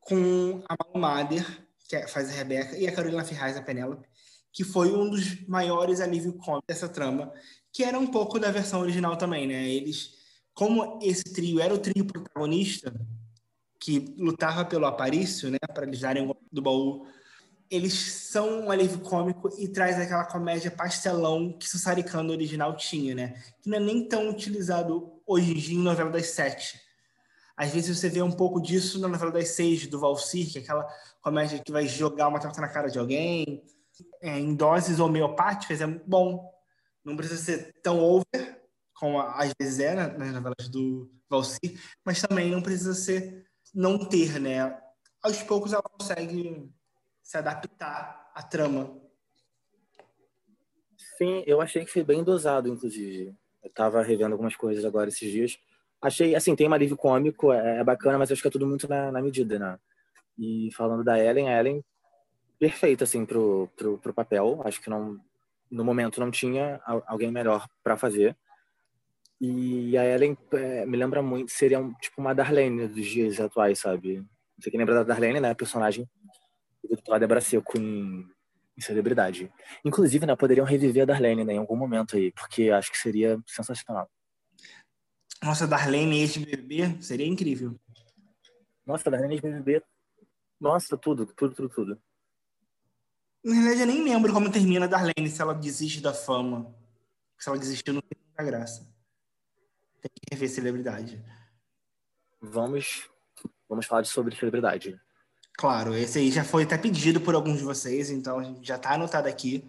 com 0.00 0.62
a 0.68 0.76
Malu 0.78 0.98
Mader, 1.00 1.66
que 1.88 1.96
é, 1.96 2.06
faz 2.06 2.30
a 2.30 2.32
Rebeca, 2.32 2.78
e 2.78 2.86
a 2.86 2.94
Carolina 2.94 3.24
Ferraz, 3.24 3.56
a 3.56 3.62
Penélope 3.62 4.06
que 4.52 4.62
foi 4.62 4.92
um 4.92 5.08
dos 5.08 5.46
maiores 5.48 6.00
alívio 6.00 6.34
cômicos 6.34 6.66
dessa 6.68 6.88
trama, 6.88 7.32
que 7.72 7.82
era 7.82 7.98
um 7.98 8.06
pouco 8.06 8.38
da 8.38 8.50
versão 8.50 8.80
original 8.80 9.16
também, 9.16 9.46
né? 9.46 9.66
Eles, 9.66 10.12
como 10.52 11.00
esse 11.02 11.24
trio 11.24 11.58
era 11.58 11.72
o 11.72 11.78
trio 11.78 12.04
protagonista, 12.04 12.92
que 13.80 14.14
lutava 14.18 14.64
pelo 14.64 14.86
Aparício, 14.86 15.50
né, 15.50 15.58
para 15.74 15.86
eles 15.86 16.00
darem 16.00 16.30
do 16.52 16.62
baú, 16.62 17.06
eles 17.72 17.94
são 17.94 18.64
um 18.64 18.70
alívio 18.70 19.00
cômico 19.00 19.48
e 19.58 19.66
traz 19.66 19.98
aquela 19.98 20.26
comédia 20.26 20.70
pastelão 20.70 21.56
que 21.58 21.66
Sassaricano 21.66 22.30
original 22.30 22.76
tinha, 22.76 23.14
né? 23.14 23.42
Que 23.62 23.70
não 23.70 23.78
é 23.78 23.80
nem 23.80 24.06
tão 24.06 24.28
utilizado 24.28 25.22
hoje 25.26 25.52
em 25.52 25.54
dia 25.54 25.78
em 25.78 25.82
novela 25.82 26.10
das 26.10 26.26
sete. 26.26 26.78
Às 27.56 27.70
vezes 27.70 27.96
você 27.96 28.10
vê 28.10 28.20
um 28.20 28.30
pouco 28.30 28.60
disso 28.60 29.00
na 29.00 29.08
novela 29.08 29.32
das 29.32 29.48
seis, 29.48 29.86
do 29.86 29.98
Valsir, 29.98 30.52
que 30.52 30.58
é 30.58 30.60
aquela 30.60 30.86
comédia 31.22 31.62
que 31.64 31.72
vai 31.72 31.88
jogar 31.88 32.28
uma 32.28 32.38
torta 32.38 32.60
na 32.60 32.68
cara 32.68 32.90
de 32.90 32.98
alguém, 32.98 33.64
é, 34.20 34.38
em 34.38 34.54
doses 34.54 35.00
homeopáticas 35.00 35.80
é 35.80 35.86
bom. 35.86 36.52
Não 37.02 37.16
precisa 37.16 37.42
ser 37.42 37.72
tão 37.82 37.98
over, 38.00 38.62
como 38.92 39.18
às 39.18 39.50
vezes 39.58 39.80
é 39.80 39.94
nas 39.94 40.30
novelas 40.30 40.68
do 40.68 41.10
Valsir, 41.26 41.80
mas 42.04 42.20
também 42.20 42.50
não 42.50 42.60
precisa 42.60 42.92
ser 42.92 43.46
não 43.74 43.98
ter, 43.98 44.38
né? 44.38 44.78
Aos 45.22 45.42
poucos 45.42 45.72
ela 45.72 45.82
consegue 45.82 46.70
se 47.22 47.36
adaptar 47.38 48.30
à 48.34 48.42
trama. 48.42 49.00
Sim, 51.16 51.42
eu 51.46 51.60
achei 51.60 51.84
que 51.84 51.92
foi 51.92 52.02
bem 52.02 52.24
dosado, 52.24 52.68
inclusive. 52.68 53.34
Eu 53.62 53.68
estava 53.68 54.02
revendo 54.02 54.32
algumas 54.32 54.56
coisas 54.56 54.84
agora 54.84 55.08
esses 55.08 55.30
dias. 55.30 55.58
Achei, 56.00 56.34
assim, 56.34 56.56
tem 56.56 56.68
um 56.68 56.72
alívio 56.72 56.96
cômico, 56.96 57.52
é, 57.52 57.78
é 57.78 57.84
bacana, 57.84 58.18
mas 58.18 58.32
acho 58.32 58.42
que 58.42 58.48
é 58.48 58.50
tudo 58.50 58.66
muito 58.66 58.88
na, 58.88 59.12
na, 59.12 59.22
medida, 59.22 59.58
né? 59.58 59.78
E 60.36 60.70
falando 60.72 61.04
da 61.04 61.18
Ellen, 61.18 61.48
a 61.48 61.60
Ellen, 61.60 61.84
perfeita, 62.58 63.04
assim, 63.04 63.24
pro, 63.24 63.68
pro, 63.76 63.98
pro 63.98 64.14
papel. 64.14 64.60
Acho 64.64 64.80
que 64.80 64.90
não, 64.90 65.20
no 65.70 65.84
momento 65.84 66.18
não 66.18 66.30
tinha 66.30 66.80
alguém 67.06 67.30
melhor 67.30 67.68
para 67.84 67.96
fazer. 67.96 68.36
E 69.40 69.96
a 69.96 70.04
Ellen 70.04 70.36
é, 70.52 70.86
me 70.86 70.96
lembra 70.96 71.22
muito, 71.22 71.52
seria 71.52 71.78
um, 71.78 71.92
tipo 71.94 72.20
uma 72.20 72.34
Darlene 72.34 72.88
dos 72.88 73.06
dias 73.06 73.40
atuais, 73.40 73.78
sabe? 73.78 74.24
Você 74.58 74.70
que 74.70 74.78
lembra 74.78 74.94
da 74.94 75.02
Darlene, 75.02 75.40
né? 75.40 75.54
Personagem 75.54 76.08
do 76.88 77.18
Débora 77.18 77.40
Seco 77.40 77.78
em, 77.78 78.28
em 78.76 78.80
Celebridade. 78.80 79.52
Inclusive, 79.84 80.26
né? 80.26 80.36
Poderiam 80.36 80.66
reviver 80.66 81.02
a 81.02 81.06
Darlene 81.06 81.44
né, 81.44 81.54
em 81.54 81.58
algum 81.58 81.76
momento 81.76 82.16
aí, 82.16 82.32
porque 82.32 82.70
acho 82.70 82.90
que 82.90 82.98
seria 82.98 83.40
sensacional. 83.46 84.10
Nossa, 85.42 85.66
Darlene 85.66 86.20
ex-BBB 86.20 87.02
seria 87.02 87.26
incrível. 87.26 87.78
Nossa, 88.86 89.10
Darlene 89.10 89.34
ex-BBB. 89.34 89.82
Nossa, 90.60 90.96
tudo, 90.96 91.26
tudo, 91.26 91.54
tudo, 91.54 91.68
tudo. 91.68 92.02
Na 93.44 93.54
verdade, 93.54 93.80
eu 93.80 93.86
nem 93.86 94.04
lembro 94.04 94.32
como 94.32 94.52
termina 94.52 94.84
a 94.84 94.88
Darlene, 94.88 95.28
se 95.28 95.42
ela 95.42 95.52
desiste 95.52 96.00
da 96.00 96.14
fama. 96.14 96.72
Se 97.38 97.48
ela 97.48 97.58
desistiu, 97.58 97.92
não 97.92 98.00
tem 98.00 98.16
muita 98.24 98.44
graça. 98.44 98.88
Tem 100.00 100.10
que 100.14 100.34
rever 100.34 100.48
celebridade. 100.48 101.24
Vamos, 102.40 103.10
vamos 103.68 103.86
falar 103.86 104.04
sobre 104.04 104.36
celebridade. 104.36 105.00
Claro, 105.54 105.94
esse 105.94 106.18
aí 106.18 106.30
já 106.30 106.44
foi 106.44 106.64
até 106.64 106.76
pedido 106.76 107.20
por 107.20 107.34
alguns 107.34 107.58
de 107.58 107.64
vocês, 107.64 108.10
então 108.10 108.58
já 108.62 108.76
está 108.76 108.94
anotado 108.94 109.28
aqui. 109.28 109.64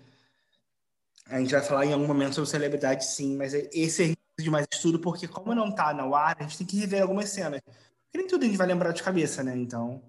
A 1.28 1.40
gente 1.40 1.52
vai 1.52 1.62
falar 1.62 1.86
em 1.86 1.94
algum 1.94 2.08
momento 2.08 2.36
sobre 2.36 2.50
celebridade, 2.50 3.06
sim, 3.06 3.36
mas 3.36 3.54
esse 3.54 4.12
é 4.12 4.42
de 4.42 4.50
mais 4.50 4.66
estudo, 4.72 5.00
porque 5.00 5.28
como 5.28 5.54
não 5.54 5.70
está 5.70 5.94
no 5.94 6.16
ar, 6.16 6.36
a 6.40 6.44
gente 6.44 6.58
tem 6.58 6.68
que 6.68 6.78
rever 6.78 7.02
algumas 7.02 7.30
cenas. 7.30 7.62
Porque 7.62 8.18
nem 8.18 8.28
tudo 8.28 8.44
a 8.44 8.48
gente 8.48 8.58
vai 8.58 8.68
lembrar 8.68 8.92
de 8.92 9.04
cabeça, 9.04 9.44
né? 9.44 9.56
Então, 9.56 10.04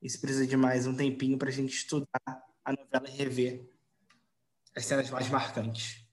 isso 0.00 0.20
precisa 0.20 0.46
de 0.46 0.56
mais 0.56 0.86
um 0.86 0.94
tempinho 0.94 1.36
para 1.36 1.48
a 1.48 1.52
gente 1.52 1.74
estudar 1.74 2.20
a 2.64 2.72
novela 2.72 3.08
e 3.08 3.16
rever 3.16 3.68
as 4.76 4.86
cenas 4.86 5.10
mais 5.10 5.28
marcantes. 5.28 6.05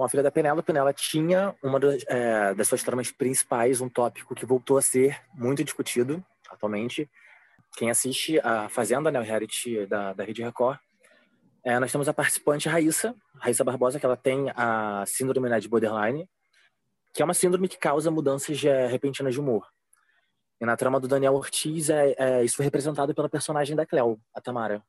Bom, 0.00 0.06
a 0.06 0.08
filha 0.08 0.22
da 0.22 0.30
Penélope, 0.30 0.72
ela 0.74 0.94
tinha 0.94 1.54
uma 1.62 1.78
das, 1.78 2.02
é, 2.08 2.54
das 2.54 2.66
suas 2.66 2.82
tramas 2.82 3.10
principais, 3.10 3.82
um 3.82 3.88
tópico 3.90 4.34
que 4.34 4.46
voltou 4.46 4.78
a 4.78 4.82
ser 4.82 5.20
muito 5.34 5.62
discutido 5.62 6.24
atualmente. 6.48 7.06
Quem 7.76 7.90
assiste 7.90 8.40
a 8.40 8.70
Fazenda, 8.70 9.10
né, 9.10 9.20
o 9.20 9.22
reality 9.22 9.84
da, 9.84 10.14
da 10.14 10.24
Rede 10.24 10.42
Record, 10.42 10.78
é, 11.62 11.78
nós 11.78 11.92
temos 11.92 12.08
a 12.08 12.14
participante 12.14 12.66
Raíssa, 12.66 13.14
Raíssa 13.34 13.62
Barbosa, 13.62 14.00
que 14.00 14.06
ela 14.06 14.16
tem 14.16 14.50
a 14.56 15.04
síndrome 15.06 15.50
né, 15.50 15.60
de 15.60 15.68
borderline, 15.68 16.26
que 17.12 17.20
é 17.20 17.24
uma 17.26 17.34
síndrome 17.34 17.68
que 17.68 17.76
causa 17.76 18.10
mudanças 18.10 18.56
de, 18.56 18.70
é, 18.70 18.86
repentinas 18.86 19.34
de 19.34 19.40
humor. 19.40 19.68
E 20.58 20.64
na 20.64 20.78
trama 20.78 20.98
do 20.98 21.08
Daniel 21.08 21.34
Ortiz, 21.34 21.90
é, 21.90 22.14
é, 22.16 22.42
isso 22.42 22.56
foi 22.56 22.64
representado 22.64 23.14
pela 23.14 23.28
personagem 23.28 23.76
da 23.76 23.84
Cleo, 23.84 24.18
a 24.34 24.40
Tamara. 24.40 24.82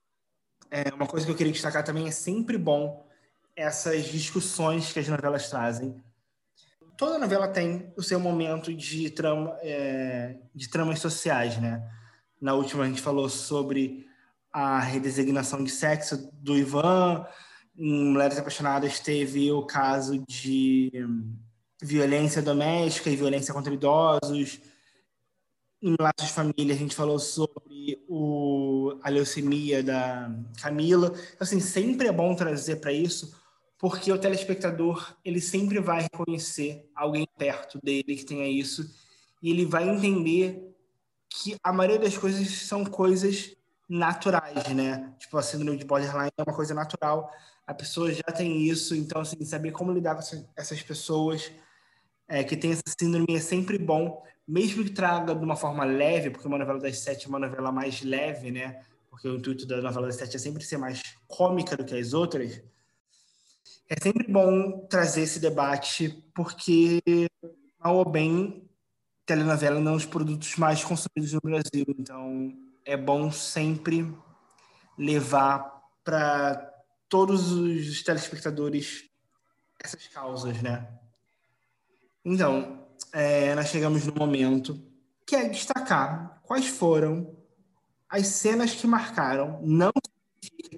É, 0.69 0.93
uma 0.93 1.05
coisa 1.05 1.25
que 1.25 1.33
eu 1.33 1.35
queria 1.35 1.51
destacar 1.51 1.83
também 1.83 2.07
é 2.07 2.11
sempre 2.11 2.57
bom 2.57 3.10
essas 3.55 4.05
discussões 4.05 4.91
que 4.91 4.99
as 4.99 5.07
novelas 5.07 5.49
trazem. 5.49 6.01
Toda 6.97 7.17
novela 7.17 7.47
tem 7.47 7.91
o 7.97 8.03
seu 8.03 8.19
momento 8.19 8.73
de 8.73 9.09
trama, 9.09 9.57
é, 9.61 10.37
de 10.53 10.69
tramas 10.69 10.99
sociais, 10.99 11.59
né? 11.59 11.81
Na 12.39 12.53
última 12.53 12.83
a 12.83 12.87
gente 12.87 13.01
falou 13.01 13.29
sobre 13.29 14.05
a 14.51 14.79
redesignação 14.79 15.63
de 15.63 15.71
sexo 15.71 16.29
do 16.33 16.57
Ivan. 16.57 17.25
Em 17.77 18.11
Mulheres 18.11 18.37
Apaixonadas 18.37 18.99
teve 18.99 19.51
o 19.51 19.65
caso 19.65 20.23
de 20.27 20.91
violência 21.81 22.41
doméstica 22.41 23.09
e 23.09 23.15
violência 23.15 23.53
contra 23.53 23.73
idosos. 23.73 24.59
Em 25.81 25.95
Laços 25.99 26.27
de 26.27 26.33
Família 26.33 26.75
a 26.75 26.77
gente 26.77 26.95
falou 26.95 27.17
sobre 27.17 28.03
o, 28.07 28.99
a 29.01 29.09
leucemia 29.09 29.81
da 29.81 30.31
Camila. 30.61 31.07
Então, 31.07 31.37
assim, 31.39 31.59
sempre 31.59 32.07
é 32.07 32.11
bom 32.11 32.35
trazer 32.35 32.75
para 32.75 32.93
isso, 32.93 33.35
porque 33.81 34.11
o 34.11 34.17
telespectador 34.17 35.17
ele 35.25 35.41
sempre 35.41 35.79
vai 35.79 36.03
reconhecer 36.03 36.87
alguém 36.95 37.27
perto 37.35 37.79
dele 37.81 38.15
que 38.15 38.23
tenha 38.23 38.47
isso 38.47 38.87
e 39.41 39.49
ele 39.49 39.65
vai 39.65 39.89
entender 39.89 40.71
que 41.27 41.55
a 41.63 41.73
maioria 41.73 41.97
das 41.97 42.15
coisas 42.15 42.47
são 42.47 42.85
coisas 42.85 43.55
naturais, 43.89 44.67
né? 44.75 45.11
Tipo, 45.17 45.37
a 45.39 45.41
síndrome 45.41 45.79
de 45.79 45.85
borderline 45.85 46.29
é 46.37 46.43
uma 46.43 46.55
coisa 46.55 46.75
natural. 46.75 47.31
A 47.65 47.73
pessoa 47.73 48.13
já 48.13 48.21
tem 48.21 48.61
isso, 48.61 48.93
então, 48.93 49.21
assim, 49.21 49.43
saber 49.43 49.71
como 49.71 49.91
lidar 49.91 50.13
com 50.13 50.21
essas 50.55 50.83
pessoas 50.83 51.51
é, 52.27 52.43
que 52.43 52.55
têm 52.55 52.73
essa 52.73 52.83
síndrome 52.99 53.35
é 53.35 53.39
sempre 53.39 53.79
bom, 53.79 54.21
mesmo 54.47 54.83
que 54.83 54.91
traga 54.91 55.33
de 55.33 55.43
uma 55.43 55.55
forma 55.55 55.83
leve, 55.85 56.29
porque 56.29 56.47
uma 56.47 56.59
novela 56.59 56.79
das 56.79 56.99
sete 56.99 57.25
é 57.25 57.29
uma 57.29 57.39
novela 57.39 57.71
mais 57.71 58.03
leve, 58.03 58.51
né? 58.51 58.83
Porque 59.09 59.27
o 59.27 59.37
intuito 59.37 59.65
da 59.65 59.81
novela 59.81 60.05
das 60.05 60.17
sete 60.17 60.35
é 60.35 60.39
sempre 60.39 60.63
ser 60.63 60.77
mais 60.77 61.01
cômica 61.27 61.75
do 61.75 61.83
que 61.83 61.97
as 61.97 62.13
outras. 62.13 62.61
É 63.91 63.95
sempre 64.01 64.25
bom 64.31 64.87
trazer 64.87 65.23
esse 65.23 65.37
debate, 65.37 66.07
porque, 66.33 67.01
mal 67.77 67.97
ou 67.97 68.09
bem, 68.09 68.65
telenovela 69.25 69.81
não 69.81 69.91
é 69.91 69.95
um 69.95 69.97
dos 69.97 70.05
produtos 70.05 70.55
mais 70.55 70.81
consumidos 70.81 71.33
no 71.33 71.41
Brasil. 71.41 71.85
Então, 71.99 72.57
é 72.85 72.95
bom 72.95 73.29
sempre 73.29 74.09
levar 74.97 75.83
para 76.05 76.73
todos 77.09 77.51
os 77.51 78.01
telespectadores 78.01 79.09
essas 79.83 80.07
causas, 80.07 80.61
né? 80.61 80.87
Então, 82.23 82.87
é, 83.11 83.53
nós 83.55 83.67
chegamos 83.67 84.05
no 84.05 84.13
momento 84.15 84.81
que 85.27 85.35
é 85.35 85.49
destacar 85.49 86.41
quais 86.43 86.65
foram 86.65 87.35
as 88.07 88.25
cenas 88.27 88.73
que 88.73 88.87
marcaram. 88.87 89.59
Não 89.61 89.91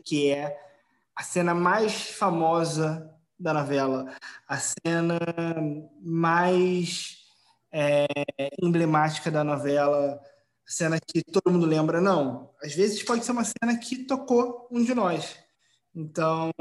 que 0.04 0.32
é 0.32 0.73
a 1.16 1.24
cena 1.24 1.54
mais 1.54 2.10
famosa 2.10 3.10
da 3.40 3.54
novela, 3.54 4.16
a 4.48 4.58
cena 4.58 5.20
mais 6.02 7.18
é, 7.72 8.06
emblemática 8.62 9.30
da 9.30 9.44
novela, 9.44 10.20
cena 10.66 11.00
que 11.00 11.24
todo 11.24 11.52
mundo 11.52 11.66
lembra, 11.66 12.02
não. 12.02 12.52
Às 12.64 12.74
vezes 12.74 13.04
pode 13.04 13.24
ser 13.24 13.32
uma 13.32 13.44
cena 13.44 13.78
que 13.78 14.06
tocou 14.06 14.68
um 14.72 14.84
de 14.84 14.94
nós. 14.94 15.38
Então, 15.96 16.52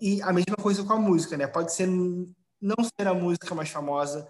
e 0.00 0.20
a 0.22 0.32
mesma 0.32 0.56
coisa 0.56 0.82
com 0.82 0.92
a 0.92 0.98
música, 0.98 1.36
né? 1.36 1.46
Pode 1.46 1.72
ser 1.72 1.86
não 1.86 2.76
ser 2.82 3.06
a 3.06 3.14
música 3.14 3.54
mais 3.54 3.70
famosa, 3.70 4.28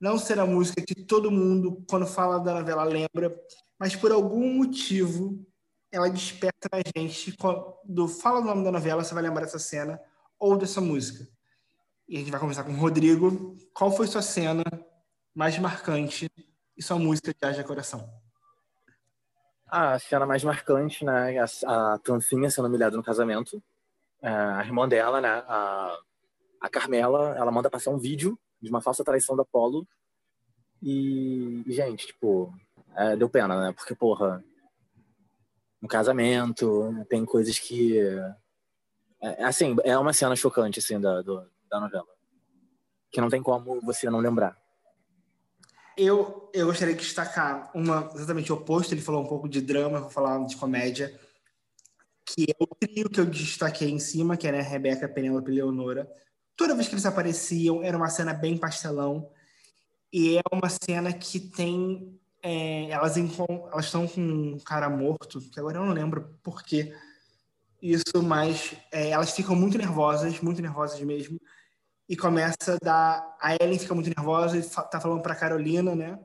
não 0.00 0.18
ser 0.18 0.38
a 0.38 0.46
música 0.46 0.82
que 0.82 0.94
todo 0.94 1.30
mundo, 1.30 1.84
quando 1.88 2.06
fala 2.06 2.38
da 2.40 2.54
novela, 2.54 2.84
lembra, 2.84 3.34
mas 3.78 3.94
por 3.94 4.10
algum 4.10 4.54
motivo 4.54 5.46
ela 5.90 6.10
desperta 6.10 6.68
a 6.72 6.98
gente. 6.98 7.32
Quando 7.36 8.08
fala 8.08 8.40
o 8.40 8.44
nome 8.44 8.64
da 8.64 8.70
novela, 8.70 9.02
você 9.02 9.14
vai 9.14 9.22
lembrar 9.22 9.44
dessa 9.44 9.58
cena 9.58 10.00
ou 10.38 10.56
dessa 10.56 10.80
música. 10.80 11.26
E 12.08 12.16
a 12.16 12.18
gente 12.20 12.30
vai 12.30 12.40
conversar 12.40 12.64
com 12.64 12.72
o 12.72 12.76
Rodrigo. 12.76 13.56
Qual 13.74 13.90
foi 13.90 14.06
sua 14.06 14.22
cena 14.22 14.64
mais 15.34 15.58
marcante 15.58 16.30
e 16.76 16.82
sua 16.82 16.98
música 16.98 17.32
de 17.32 17.46
Haja 17.46 17.64
Coração? 17.64 18.08
A 19.66 19.98
cena 19.98 20.24
mais 20.24 20.42
marcante, 20.42 21.04
né? 21.04 21.38
A, 21.38 21.94
a 21.94 21.98
Tancinha 21.98 22.50
sendo 22.50 22.68
humilhada 22.68 22.96
no 22.96 23.02
casamento. 23.02 23.62
É, 24.22 24.28
a 24.28 24.64
irmã 24.64 24.88
dela, 24.88 25.20
né? 25.20 25.28
A, 25.28 25.98
a 26.60 26.68
Carmela, 26.68 27.36
ela 27.36 27.50
manda 27.50 27.70
passar 27.70 27.90
um 27.90 27.98
vídeo 27.98 28.38
de 28.60 28.70
uma 28.70 28.80
falsa 28.80 29.04
traição 29.04 29.36
da 29.36 29.42
Apolo. 29.42 29.86
E, 30.82 31.62
gente, 31.66 32.06
tipo, 32.06 32.54
é, 32.96 33.16
deu 33.16 33.28
pena, 33.28 33.60
né? 33.60 33.72
Porque, 33.72 33.94
porra, 33.94 34.42
no 35.80 35.88
casamento, 35.88 36.92
tem 37.08 37.24
coisas 37.24 37.58
que. 37.58 37.98
É, 39.20 39.44
assim, 39.44 39.76
é 39.84 39.96
uma 39.98 40.12
cena 40.12 40.36
chocante, 40.36 40.78
assim, 40.78 41.00
da, 41.00 41.22
do, 41.22 41.44
da 41.70 41.80
novela. 41.80 42.06
Que 43.10 43.20
não 43.20 43.28
tem 43.28 43.42
como 43.42 43.80
você 43.80 44.08
não 44.10 44.20
lembrar. 44.20 44.56
Eu, 45.96 46.48
eu 46.54 46.66
gostaria 46.66 46.94
de 46.94 47.00
destacar 47.00 47.70
uma 47.74 48.08
exatamente 48.14 48.52
o 48.52 48.56
oposto. 48.56 48.94
Ele 48.94 49.00
falou 49.00 49.22
um 49.22 49.26
pouco 49.26 49.48
de 49.48 49.60
drama, 49.60 50.00
vou 50.00 50.10
falar 50.10 50.44
de 50.46 50.56
comédia, 50.56 51.18
que 52.24 52.44
é 52.44 52.56
o 52.60 52.66
trio 52.66 53.10
que 53.10 53.18
eu 53.18 53.26
destaquei 53.26 53.90
em 53.90 53.98
cima, 53.98 54.36
que 54.36 54.46
era 54.46 54.58
a 54.58 54.62
Rebeca, 54.62 55.08
Penélope 55.08 55.50
e 55.50 55.54
Leonora. 55.54 56.08
Toda 56.56 56.74
vez 56.74 56.86
que 56.86 56.94
eles 56.94 57.06
apareciam, 57.06 57.82
era 57.82 57.96
uma 57.96 58.08
cena 58.08 58.32
bem 58.32 58.56
pastelão. 58.56 59.30
E 60.12 60.38
é 60.38 60.42
uma 60.52 60.68
cena 60.68 61.12
que 61.12 61.40
tem. 61.40 62.18
É, 62.42 62.90
elas, 62.90 63.16
estão 63.16 64.06
com 64.06 64.22
um 64.22 64.58
cara 64.58 64.88
morto, 64.88 65.40
que 65.40 65.58
agora 65.58 65.78
eu 65.78 65.84
não 65.84 65.92
lembro 65.92 66.38
por 66.42 66.62
quê. 66.62 66.94
Isso, 67.80 68.22
mas 68.22 68.74
é, 68.92 69.10
elas 69.10 69.32
ficam 69.32 69.54
muito 69.54 69.78
nervosas, 69.78 70.40
muito 70.40 70.62
nervosas 70.62 71.00
mesmo 71.00 71.38
e 72.08 72.16
começa 72.16 72.74
a 72.74 72.78
dar. 72.84 73.36
A 73.40 73.54
Ellen 73.54 73.78
fica 73.78 73.94
muito 73.94 74.08
nervosa 74.08 74.56
e 74.56 74.62
tá 74.62 75.00
falando 75.00 75.22
pra 75.22 75.34
Carolina, 75.34 75.94
né? 75.94 76.18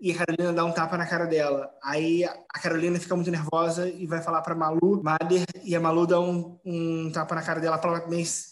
E 0.00 0.12
a 0.12 0.16
Carolina 0.16 0.52
dá 0.52 0.64
um 0.64 0.72
tapa 0.72 0.96
na 0.96 1.06
cara 1.06 1.26
dela. 1.26 1.70
Aí 1.82 2.24
a 2.24 2.60
Carolina 2.60 2.98
fica 3.00 3.14
muito 3.14 3.30
nervosa 3.30 3.88
e 3.88 4.06
vai 4.06 4.22
falar 4.22 4.42
pra 4.42 4.54
Malu, 4.54 5.02
Mader, 5.02 5.44
e 5.64 5.74
a 5.74 5.80
Malu 5.80 6.06
dá 6.06 6.20
um, 6.20 6.58
um 6.64 7.10
tapa 7.12 7.34
na 7.34 7.42
cara 7.42 7.60
dela 7.60 7.78
para 7.78 8.04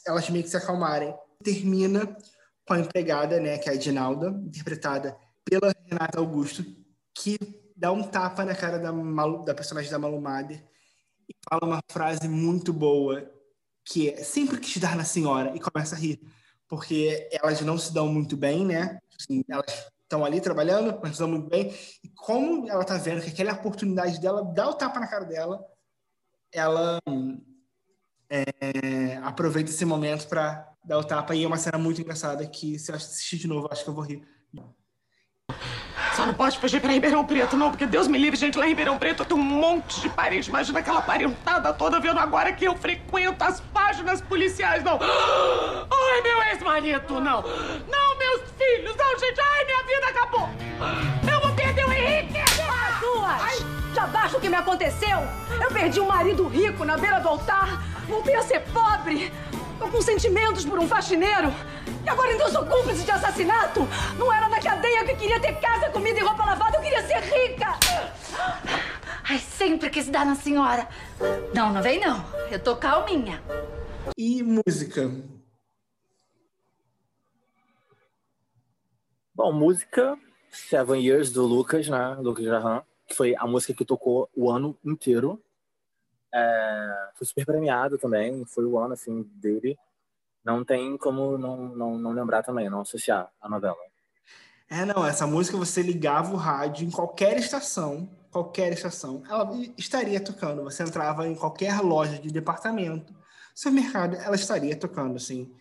elas 0.07 0.31
meio 0.31 0.45
que 0.45 0.51
se 0.51 0.57
acalmarem. 0.57 1.15
Termina 1.43 2.17
com 2.67 2.75
a 2.75 2.81
empregada, 2.81 3.39
né, 3.39 3.59
que 3.59 3.69
é 3.69 3.73
a 3.73 3.75
Edinalda, 3.77 4.29
interpretada 4.45 5.17
pela 5.45 5.73
Renata 5.89 6.19
Augusto, 6.19 6.65
que 7.15 7.39
dá 7.77 7.93
um 7.93 8.03
tapa 8.03 8.45
na 8.45 8.55
cara 8.55 8.79
da, 8.79 8.93
Malu, 8.93 9.45
da 9.45 9.55
personagem 9.55 9.91
da 9.91 9.99
Malu 9.99 10.21
Mader 10.21 10.65
e 11.29 11.35
fala 11.49 11.65
uma 11.65 11.81
frase 11.91 12.29
muito 12.29 12.73
boa, 12.73 13.31
que 13.85 14.11
é 14.11 14.23
sempre 14.23 14.59
quis 14.59 14.79
dar 14.79 14.97
na 14.97 15.05
senhora, 15.05 15.55
e 15.55 15.61
começa 15.61 15.95
a 15.95 15.99
rir, 15.99 16.21
porque 16.69 17.29
elas 17.33 17.61
não 17.61 17.77
se 17.79 17.93
dão 17.93 18.09
muito 18.09 18.37
bem, 18.37 18.65
né? 18.65 18.99
Assim, 19.19 19.45
elas 19.49 19.87
estão 20.03 20.25
ali 20.25 20.41
trabalhando, 20.41 20.99
mas 21.03 21.19
dão 21.19 21.29
muito 21.29 21.49
bem, 21.49 21.75
e 22.03 22.09
como 22.11 22.69
ela 22.71 22.85
tá 22.85 22.97
vendo 22.97 23.23
que 23.23 23.31
aquela 23.31 23.51
é 23.51 23.53
a 23.53 23.57
oportunidade 23.57 24.21
dela, 24.21 24.45
dá 24.45 24.69
o 24.69 24.75
tapa 24.75 25.01
na 25.01 25.09
cara 25.09 25.25
dela, 25.25 25.65
ela 26.53 26.99
é, 28.31 29.17
aproveita 29.19 29.71
esse 29.71 29.85
momento 29.85 30.29
para 30.29 30.73
dar 30.85 30.99
o 30.99 31.05
tapa, 31.05 31.35
e 31.35 31.43
é 31.43 31.47
uma 31.47 31.59
cena 31.59 31.79
muito 31.79 32.01
engraçada 32.01 32.47
que 32.47 32.79
se 32.79 32.91
eu 32.91 32.97
assistir 32.97 33.39
de 33.39 33.49
novo, 33.49 33.69
acho 33.71 33.83
que 33.83 33.91
eu 33.91 33.95
vou 33.95 34.05
rir. 34.05 34.23
Só 36.17 36.25
não 36.25 36.33
pode 36.33 36.59
fugir 36.59 36.81
pra 36.81 36.91
Ribeirão 36.91 37.27
Preto, 37.27 37.59
não, 37.59 37.69
porque 37.69 37.85
Deus 37.85 38.09
me 38.09 38.17
livre, 38.17 38.39
gente, 38.39 38.57
lá 38.57 38.65
em 38.65 38.71
Ribeirão 38.71 38.97
Preto 38.97 39.23
tem 39.23 39.37
um 39.37 39.43
monte 39.43 40.01
de 40.01 40.09
parente. 40.09 40.49
Imagina 40.49 40.79
aquela 40.79 41.03
parentada 41.03 41.75
toda 41.75 42.01
vendo 42.01 42.19
agora 42.19 42.51
que 42.53 42.65
eu 42.65 42.75
frequento 42.75 43.45
as 43.45 43.61
páginas 43.61 44.23
policiais, 44.23 44.83
não. 44.83 44.99
Ai, 44.99 46.23
meu 46.23 46.43
ex-marido, 46.45 47.21
não. 47.21 47.43
Não, 47.43 48.19
meus 48.19 48.41
filhos, 48.57 48.97
não, 48.97 49.19
gente. 49.19 49.39
Ai, 49.39 49.65
minha 49.67 49.83
vida 49.83 50.07
acabou. 50.09 50.49
Eu 51.31 51.41
vou 51.43 51.55
perder 51.55 51.85
o 51.87 51.93
Henrique. 51.93 52.39
As 52.39 53.01
duas! 53.01 53.67
Já 53.95 54.07
basta 54.07 54.39
o 54.39 54.41
que 54.41 54.49
me 54.49 54.57
aconteceu? 54.57 55.19
Eu 55.61 55.71
perdi 55.71 56.01
um 56.01 56.07
marido 56.07 56.49
rico 56.49 56.83
na 56.87 56.97
beira 56.97 57.21
do 57.21 57.29
altar. 57.29 57.83
Voltei 58.09 58.37
a 58.37 58.43
ser 58.43 58.61
pobre. 58.73 59.31
Com 59.79 60.03
sentimentos 60.03 60.65
por 60.65 60.79
um 60.79 60.87
faxineiro. 60.87 61.49
E 62.05 62.09
agora 62.09 62.33
então 62.33 62.49
sou 62.51 62.65
cúmplice 62.67 63.05
de 63.05 63.11
assassinato? 63.11 63.81
Não 64.19 64.33
era 64.33 64.49
na 64.49 64.61
cadeia 64.61 65.05
que 65.05 65.15
queria 65.17 65.41
ter 65.41 65.59
casa, 65.61 65.91
comida 65.91 66.19
e 66.19 66.23
roupa 66.23 66.45
lavada, 66.45 66.77
eu 66.77 66.83
queria 66.83 67.07
ser 67.07 67.21
rica! 67.21 67.79
Ai, 69.29 69.39
sempre 69.39 69.91
quis 69.91 70.09
dar 70.09 70.25
na 70.25 70.35
senhora. 70.35 70.89
Não, 71.53 71.73
não 71.73 71.83
vem 71.83 71.99
não. 71.99 72.25
Eu 72.51 72.61
tô 72.63 72.77
calminha. 72.77 73.43
E 74.17 74.43
música? 74.43 75.11
Bom, 79.35 79.53
música 79.53 80.17
Seven 80.51 81.05
Years 81.05 81.31
do 81.31 81.45
Lucas, 81.45 81.89
né? 81.89 82.17
Lucas 82.21 82.45
Graham, 82.45 82.83
que 83.07 83.15
foi 83.15 83.35
a 83.37 83.47
música 83.47 83.75
que 83.75 83.85
tocou 83.85 84.31
o 84.35 84.51
ano 84.51 84.77
inteiro. 84.85 85.43
É, 86.39 87.09
foi 87.15 87.27
super 87.27 87.47
premiado 87.47 87.97
também, 87.97 88.45
foi 88.45 88.65
o 88.65 88.79
ano 88.79 88.93
assim 88.93 89.23
dele 89.37 89.77
não 90.47 90.65
tem 90.65 90.97
como 90.97 91.37
não, 91.37 91.57
não, 91.75 91.99
não 91.99 92.13
lembrar 92.13 92.45
também, 92.45 92.71
não 92.71 92.83
associar 92.83 93.29
a 93.41 93.49
novela. 93.49 93.77
É, 94.71 94.85
não, 94.85 95.05
essa 95.05 95.27
música 95.27 95.57
você 95.57 95.83
ligava 95.83 96.33
o 96.33 96.37
rádio 96.37 96.87
em 96.87 96.91
qualquer 96.91 97.37
estação, 97.37 98.09
qualquer 98.31 98.73
estação, 98.73 99.25
ela 99.29 99.51
estaria 99.77 100.21
tocando. 100.21 100.63
Você 100.63 100.85
entrava 100.85 101.27
em 101.27 101.35
qualquer 101.35 101.81
loja 101.81 102.19
de 102.21 102.31
departamento, 102.31 103.13
supermercado, 103.53 104.15
ela 104.15 104.37
estaria 104.37 104.77
tocando, 104.77 105.17
assim. 105.17 105.53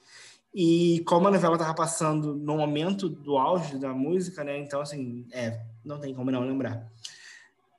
E 0.53 1.03
como 1.07 1.27
a 1.27 1.31
novela 1.31 1.55
estava 1.55 1.73
passando 1.73 2.35
no 2.35 2.57
momento 2.57 3.09
do 3.09 3.37
auge 3.37 3.79
da 3.79 3.91
música, 3.91 4.43
né? 4.43 4.57
Então, 4.59 4.81
assim, 4.81 5.27
é, 5.31 5.61
não 5.83 5.99
tem 5.99 6.13
como 6.13 6.29
não 6.29 6.41
lembrar. 6.41 6.87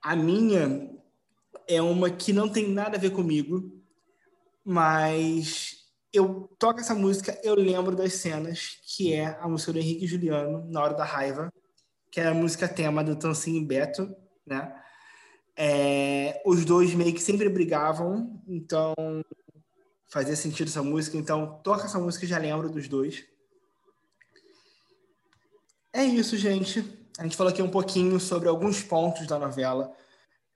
A 0.02 0.16
minha 0.16 0.90
é 1.68 1.80
uma 1.82 2.10
que 2.10 2.32
não 2.32 2.48
tem 2.48 2.68
nada 2.68 2.96
a 2.96 3.00
ver 3.00 3.10
comigo, 3.10 3.72
mas 4.64 5.86
eu 6.12 6.50
toco 6.58 6.80
essa 6.80 6.94
música, 6.94 7.38
eu 7.42 7.54
lembro 7.54 7.94
das 7.94 8.14
cenas, 8.14 8.78
que 8.84 9.12
é 9.12 9.38
a 9.40 9.48
música 9.48 9.72
do 9.72 9.78
Henrique 9.78 10.06
Juliano, 10.06 10.66
Na 10.70 10.82
Hora 10.82 10.94
da 10.94 11.04
Raiva, 11.04 11.52
que 12.10 12.20
é 12.20 12.26
a 12.26 12.34
música 12.34 12.68
tema 12.68 13.04
do 13.04 13.16
Tancinho 13.16 13.62
e 13.62 13.66
Beto, 13.66 14.14
né? 14.46 14.74
É, 15.58 16.42
os 16.44 16.64
dois 16.64 16.94
meio 16.94 17.14
que 17.14 17.20
sempre 17.20 17.48
brigavam, 17.48 18.42
então 18.46 18.94
fazia 20.08 20.36
sentido 20.36 20.68
essa 20.68 20.82
música, 20.82 21.16
então 21.16 21.60
toca 21.62 21.84
essa 21.84 21.98
música 21.98 22.24
e 22.24 22.28
já 22.28 22.38
lembro 22.38 22.70
dos 22.70 22.88
dois. 22.88 23.24
É 25.92 26.04
isso, 26.04 26.36
gente. 26.36 26.84
A 27.18 27.22
gente 27.22 27.36
falou 27.36 27.50
aqui 27.50 27.62
um 27.62 27.70
pouquinho 27.70 28.20
sobre 28.20 28.48
alguns 28.48 28.82
pontos 28.82 29.26
da 29.26 29.38
novela. 29.38 29.90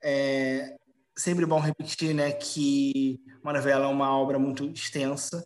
É, 0.03 0.77
sempre 1.15 1.45
bom 1.45 1.59
repetir 1.59 2.13
né, 2.13 2.31
que 2.31 3.19
uma 3.43 3.53
novela 3.53 3.85
é 3.85 3.87
uma 3.87 4.17
obra 4.17 4.39
muito 4.39 4.65
extensa. 4.65 5.45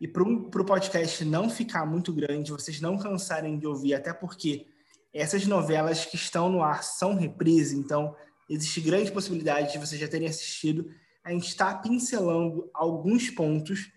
E 0.00 0.06
para 0.06 0.22
o 0.22 0.64
podcast 0.64 1.24
não 1.24 1.48
ficar 1.48 1.86
muito 1.86 2.12
grande, 2.12 2.52
vocês 2.52 2.80
não 2.80 2.98
cansarem 2.98 3.58
de 3.58 3.66
ouvir, 3.66 3.94
até 3.94 4.12
porque 4.12 4.66
essas 5.12 5.46
novelas 5.46 6.04
que 6.04 6.16
estão 6.16 6.50
no 6.50 6.62
ar 6.62 6.82
são 6.82 7.14
reprise, 7.14 7.74
então 7.76 8.14
existe 8.48 8.80
grande 8.82 9.10
possibilidade 9.10 9.72
de 9.72 9.78
vocês 9.78 9.98
já 10.00 10.06
terem 10.06 10.28
assistido. 10.28 10.90
A 11.24 11.30
gente 11.30 11.48
está 11.48 11.74
pincelando 11.74 12.70
alguns 12.74 13.30
pontos 13.30 13.90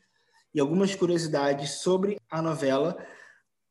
e 0.53 0.59
algumas 0.59 0.95
curiosidades 0.95 1.81
sobre 1.81 2.17
a 2.29 2.41
novela 2.41 2.97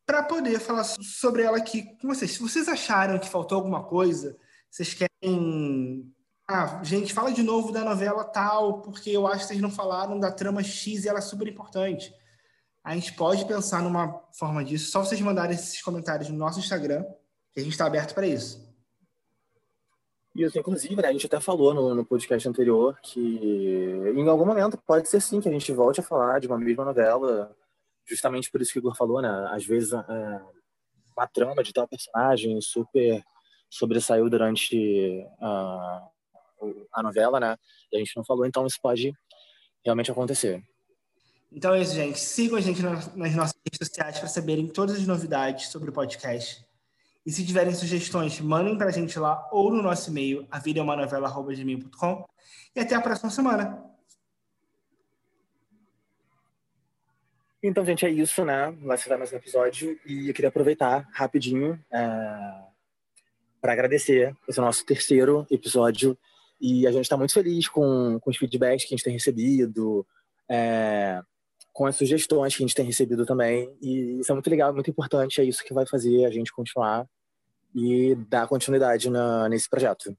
para 0.05 0.23
poder 0.23 0.61
falar 0.61 0.85
sobre 0.85 1.43
ela 1.43 1.57
aqui 1.57 1.97
com 2.01 2.09
vocês. 2.09 2.33
Se 2.33 2.41
vocês 2.41 2.69
acharam 2.69 3.19
que 3.19 3.29
faltou 3.29 3.57
alguma 3.57 3.85
coisa, 3.85 4.37
vocês 4.71 4.95
querem 4.95 6.13
ah, 6.51 6.83
gente, 6.83 7.13
fala 7.13 7.31
de 7.31 7.43
novo 7.43 7.71
da 7.71 7.85
novela 7.85 8.25
tal, 8.25 8.81
porque 8.81 9.11
eu 9.11 9.27
acho 9.27 9.41
que 9.41 9.49
vocês 9.49 9.61
não 9.61 9.71
falaram 9.71 10.19
da 10.19 10.33
trama 10.33 10.63
X 10.63 11.05
e 11.05 11.09
ela 11.09 11.19
é 11.19 11.23
super 11.23 11.47
importante. 11.47 12.15
A 12.83 12.95
gente 12.95 13.13
pode 13.13 13.45
pensar 13.45 13.83
numa 13.83 14.19
forma 14.33 14.65
disso, 14.65 14.91
só 14.91 15.05
vocês 15.05 15.21
mandarem 15.21 15.55
esses 15.55 15.83
comentários 15.83 16.31
no 16.31 16.39
nosso 16.39 16.59
Instagram, 16.59 17.05
que 17.53 17.61
a 17.61 17.63
gente 17.63 17.73
está 17.73 17.85
aberto 17.85 18.15
para 18.15 18.27
isso. 18.27 18.67
Isso, 20.35 20.59
inclusive, 20.59 20.97
né, 20.97 21.09
a 21.09 21.13
gente 21.13 21.27
até 21.27 21.39
falou 21.39 21.75
no, 21.75 21.95
no, 21.95 22.07
podcast 22.07 22.49
anterior 22.49 22.99
que 23.03 23.21
em 24.15 24.27
algum 24.27 24.47
momento 24.47 24.79
pode 24.87 25.07
ser 25.07 25.21
sim 25.21 25.41
que 25.43 25.49
a 25.49 25.53
gente 25.53 25.71
volte 25.73 26.01
a 26.01 26.03
falar 26.03 26.39
de 26.39 26.47
uma 26.47 26.57
mesma 26.57 26.85
novela, 26.85 27.55
justamente 28.07 28.51
por 28.51 28.63
isso 28.63 28.73
que 28.73 28.79
o 28.79 28.81
Igor 28.81 28.97
falou, 28.97 29.21
né? 29.21 29.49
Às 29.51 29.67
vezes 29.67 29.93
é, 29.93 30.43
uma 31.15 31.27
trama 31.27 31.63
de 31.63 31.75
tal 31.75 31.87
personagem 31.87 32.59
super 32.63 33.23
sobressaiu 33.69 34.31
durante 34.31 35.27
uh, 35.41 36.18
a 36.93 37.03
novela, 37.03 37.39
né? 37.41 37.57
E 37.93 37.97
a 37.97 37.99
gente 37.99 38.17
não 38.17 38.25
falou, 38.25 38.47
então 38.47 38.67
isso 38.67 38.79
pode 38.81 39.13
realmente 39.85 40.11
acontecer. 40.11 40.63
Então 41.51 41.75
é 41.75 41.81
isso, 41.81 41.95
gente. 41.95 42.19
Sigam 42.19 42.59
a 42.59 42.61
gente 42.61 42.83
nas 42.83 43.35
nossas 43.35 43.55
redes 43.65 43.79
sociais 43.79 44.19
para 44.19 44.29
saberem 44.29 44.67
todas 44.67 44.97
as 44.97 45.07
novidades 45.07 45.69
sobre 45.69 45.91
o 45.91 45.93
podcast. 45.93 46.67
E 47.25 47.33
se 47.33 47.45
tiverem 47.45 47.75
sugestões, 47.75 48.41
mandem 48.41 48.77
para 48.77 48.89
a 48.89 48.93
gente 48.93 49.19
lá 49.19 49.49
ou 49.51 49.71
no 49.71 49.83
nosso 49.83 50.11
e-mail, 50.11 50.47
avidaemanovela.com. 50.51 52.25
E 52.75 52.81
até 52.81 52.95
a 52.95 53.01
próxima 53.01 53.31
semana. 53.31 53.85
Então, 57.63 57.85
gente, 57.85 58.07
é 58.07 58.11
isso, 58.11 58.45
né? 58.45 58.71
Vai 58.83 58.97
ser 58.97 59.17
mais 59.17 59.33
um 59.33 59.37
episódio. 59.37 59.99
E 60.07 60.29
eu 60.29 60.35
queria 60.35 60.49
aproveitar 60.49 61.09
rapidinho 61.13 61.79
é... 61.91 62.63
para 63.61 63.73
agradecer 63.73 64.35
esse 64.49 64.61
nosso 64.61 64.87
terceiro 64.87 65.47
episódio 65.51 66.17
e 66.61 66.87
a 66.87 66.93
gente 66.93 67.03
está 67.03 67.17
muito 67.17 67.33
feliz 67.33 67.69
com, 67.69 68.19
com 68.21 68.31
os 68.31 68.37
feedbacks 68.37 68.85
que 68.85 68.95
a 68.95 68.97
gente 68.97 69.05
tem 69.05 69.13
recebido, 69.13 70.07
é, 70.49 71.21
com 71.73 71.87
as 71.87 71.97
sugestões 71.97 72.57
que 72.57 72.63
a 72.63 72.67
gente 72.67 72.75
tem 72.75 72.85
recebido 72.85 73.25
também. 73.25 73.73
E 73.81 74.19
isso 74.21 74.33
é 74.33 74.35
muito 74.35 74.51
legal, 74.51 74.75
muito 74.75 74.91
importante. 74.91 75.41
É 75.41 75.45
isso 75.45 75.65
que 75.65 75.73
vai 75.73 75.87
fazer 75.87 76.25
a 76.25 76.31
gente 76.31 76.53
continuar 76.53 77.07
e 77.75 78.15
dar 78.29 78.49
continuidade 78.49 79.09
na, 79.09 79.49
nesse 79.49 79.69
projeto. 79.69 80.17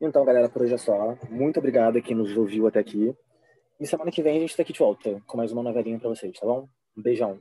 Então, 0.00 0.24
galera, 0.24 0.48
por 0.48 0.62
hoje 0.62 0.74
é 0.74 0.78
só. 0.78 1.16
Muito 1.28 1.58
obrigado 1.58 1.96
a 1.96 2.00
quem 2.00 2.16
nos 2.16 2.36
ouviu 2.36 2.66
até 2.66 2.78
aqui. 2.78 3.14
E 3.80 3.86
semana 3.86 4.10
que 4.10 4.22
vem 4.22 4.36
a 4.36 4.40
gente 4.40 4.50
está 4.50 4.62
aqui 4.62 4.72
de 4.72 4.78
volta 4.78 5.20
com 5.26 5.36
mais 5.36 5.50
uma 5.52 5.62
novelinha 5.62 5.98
para 5.98 6.10
vocês, 6.10 6.38
tá 6.38 6.46
bom? 6.46 6.68
Um 6.96 7.02
beijão. 7.02 7.38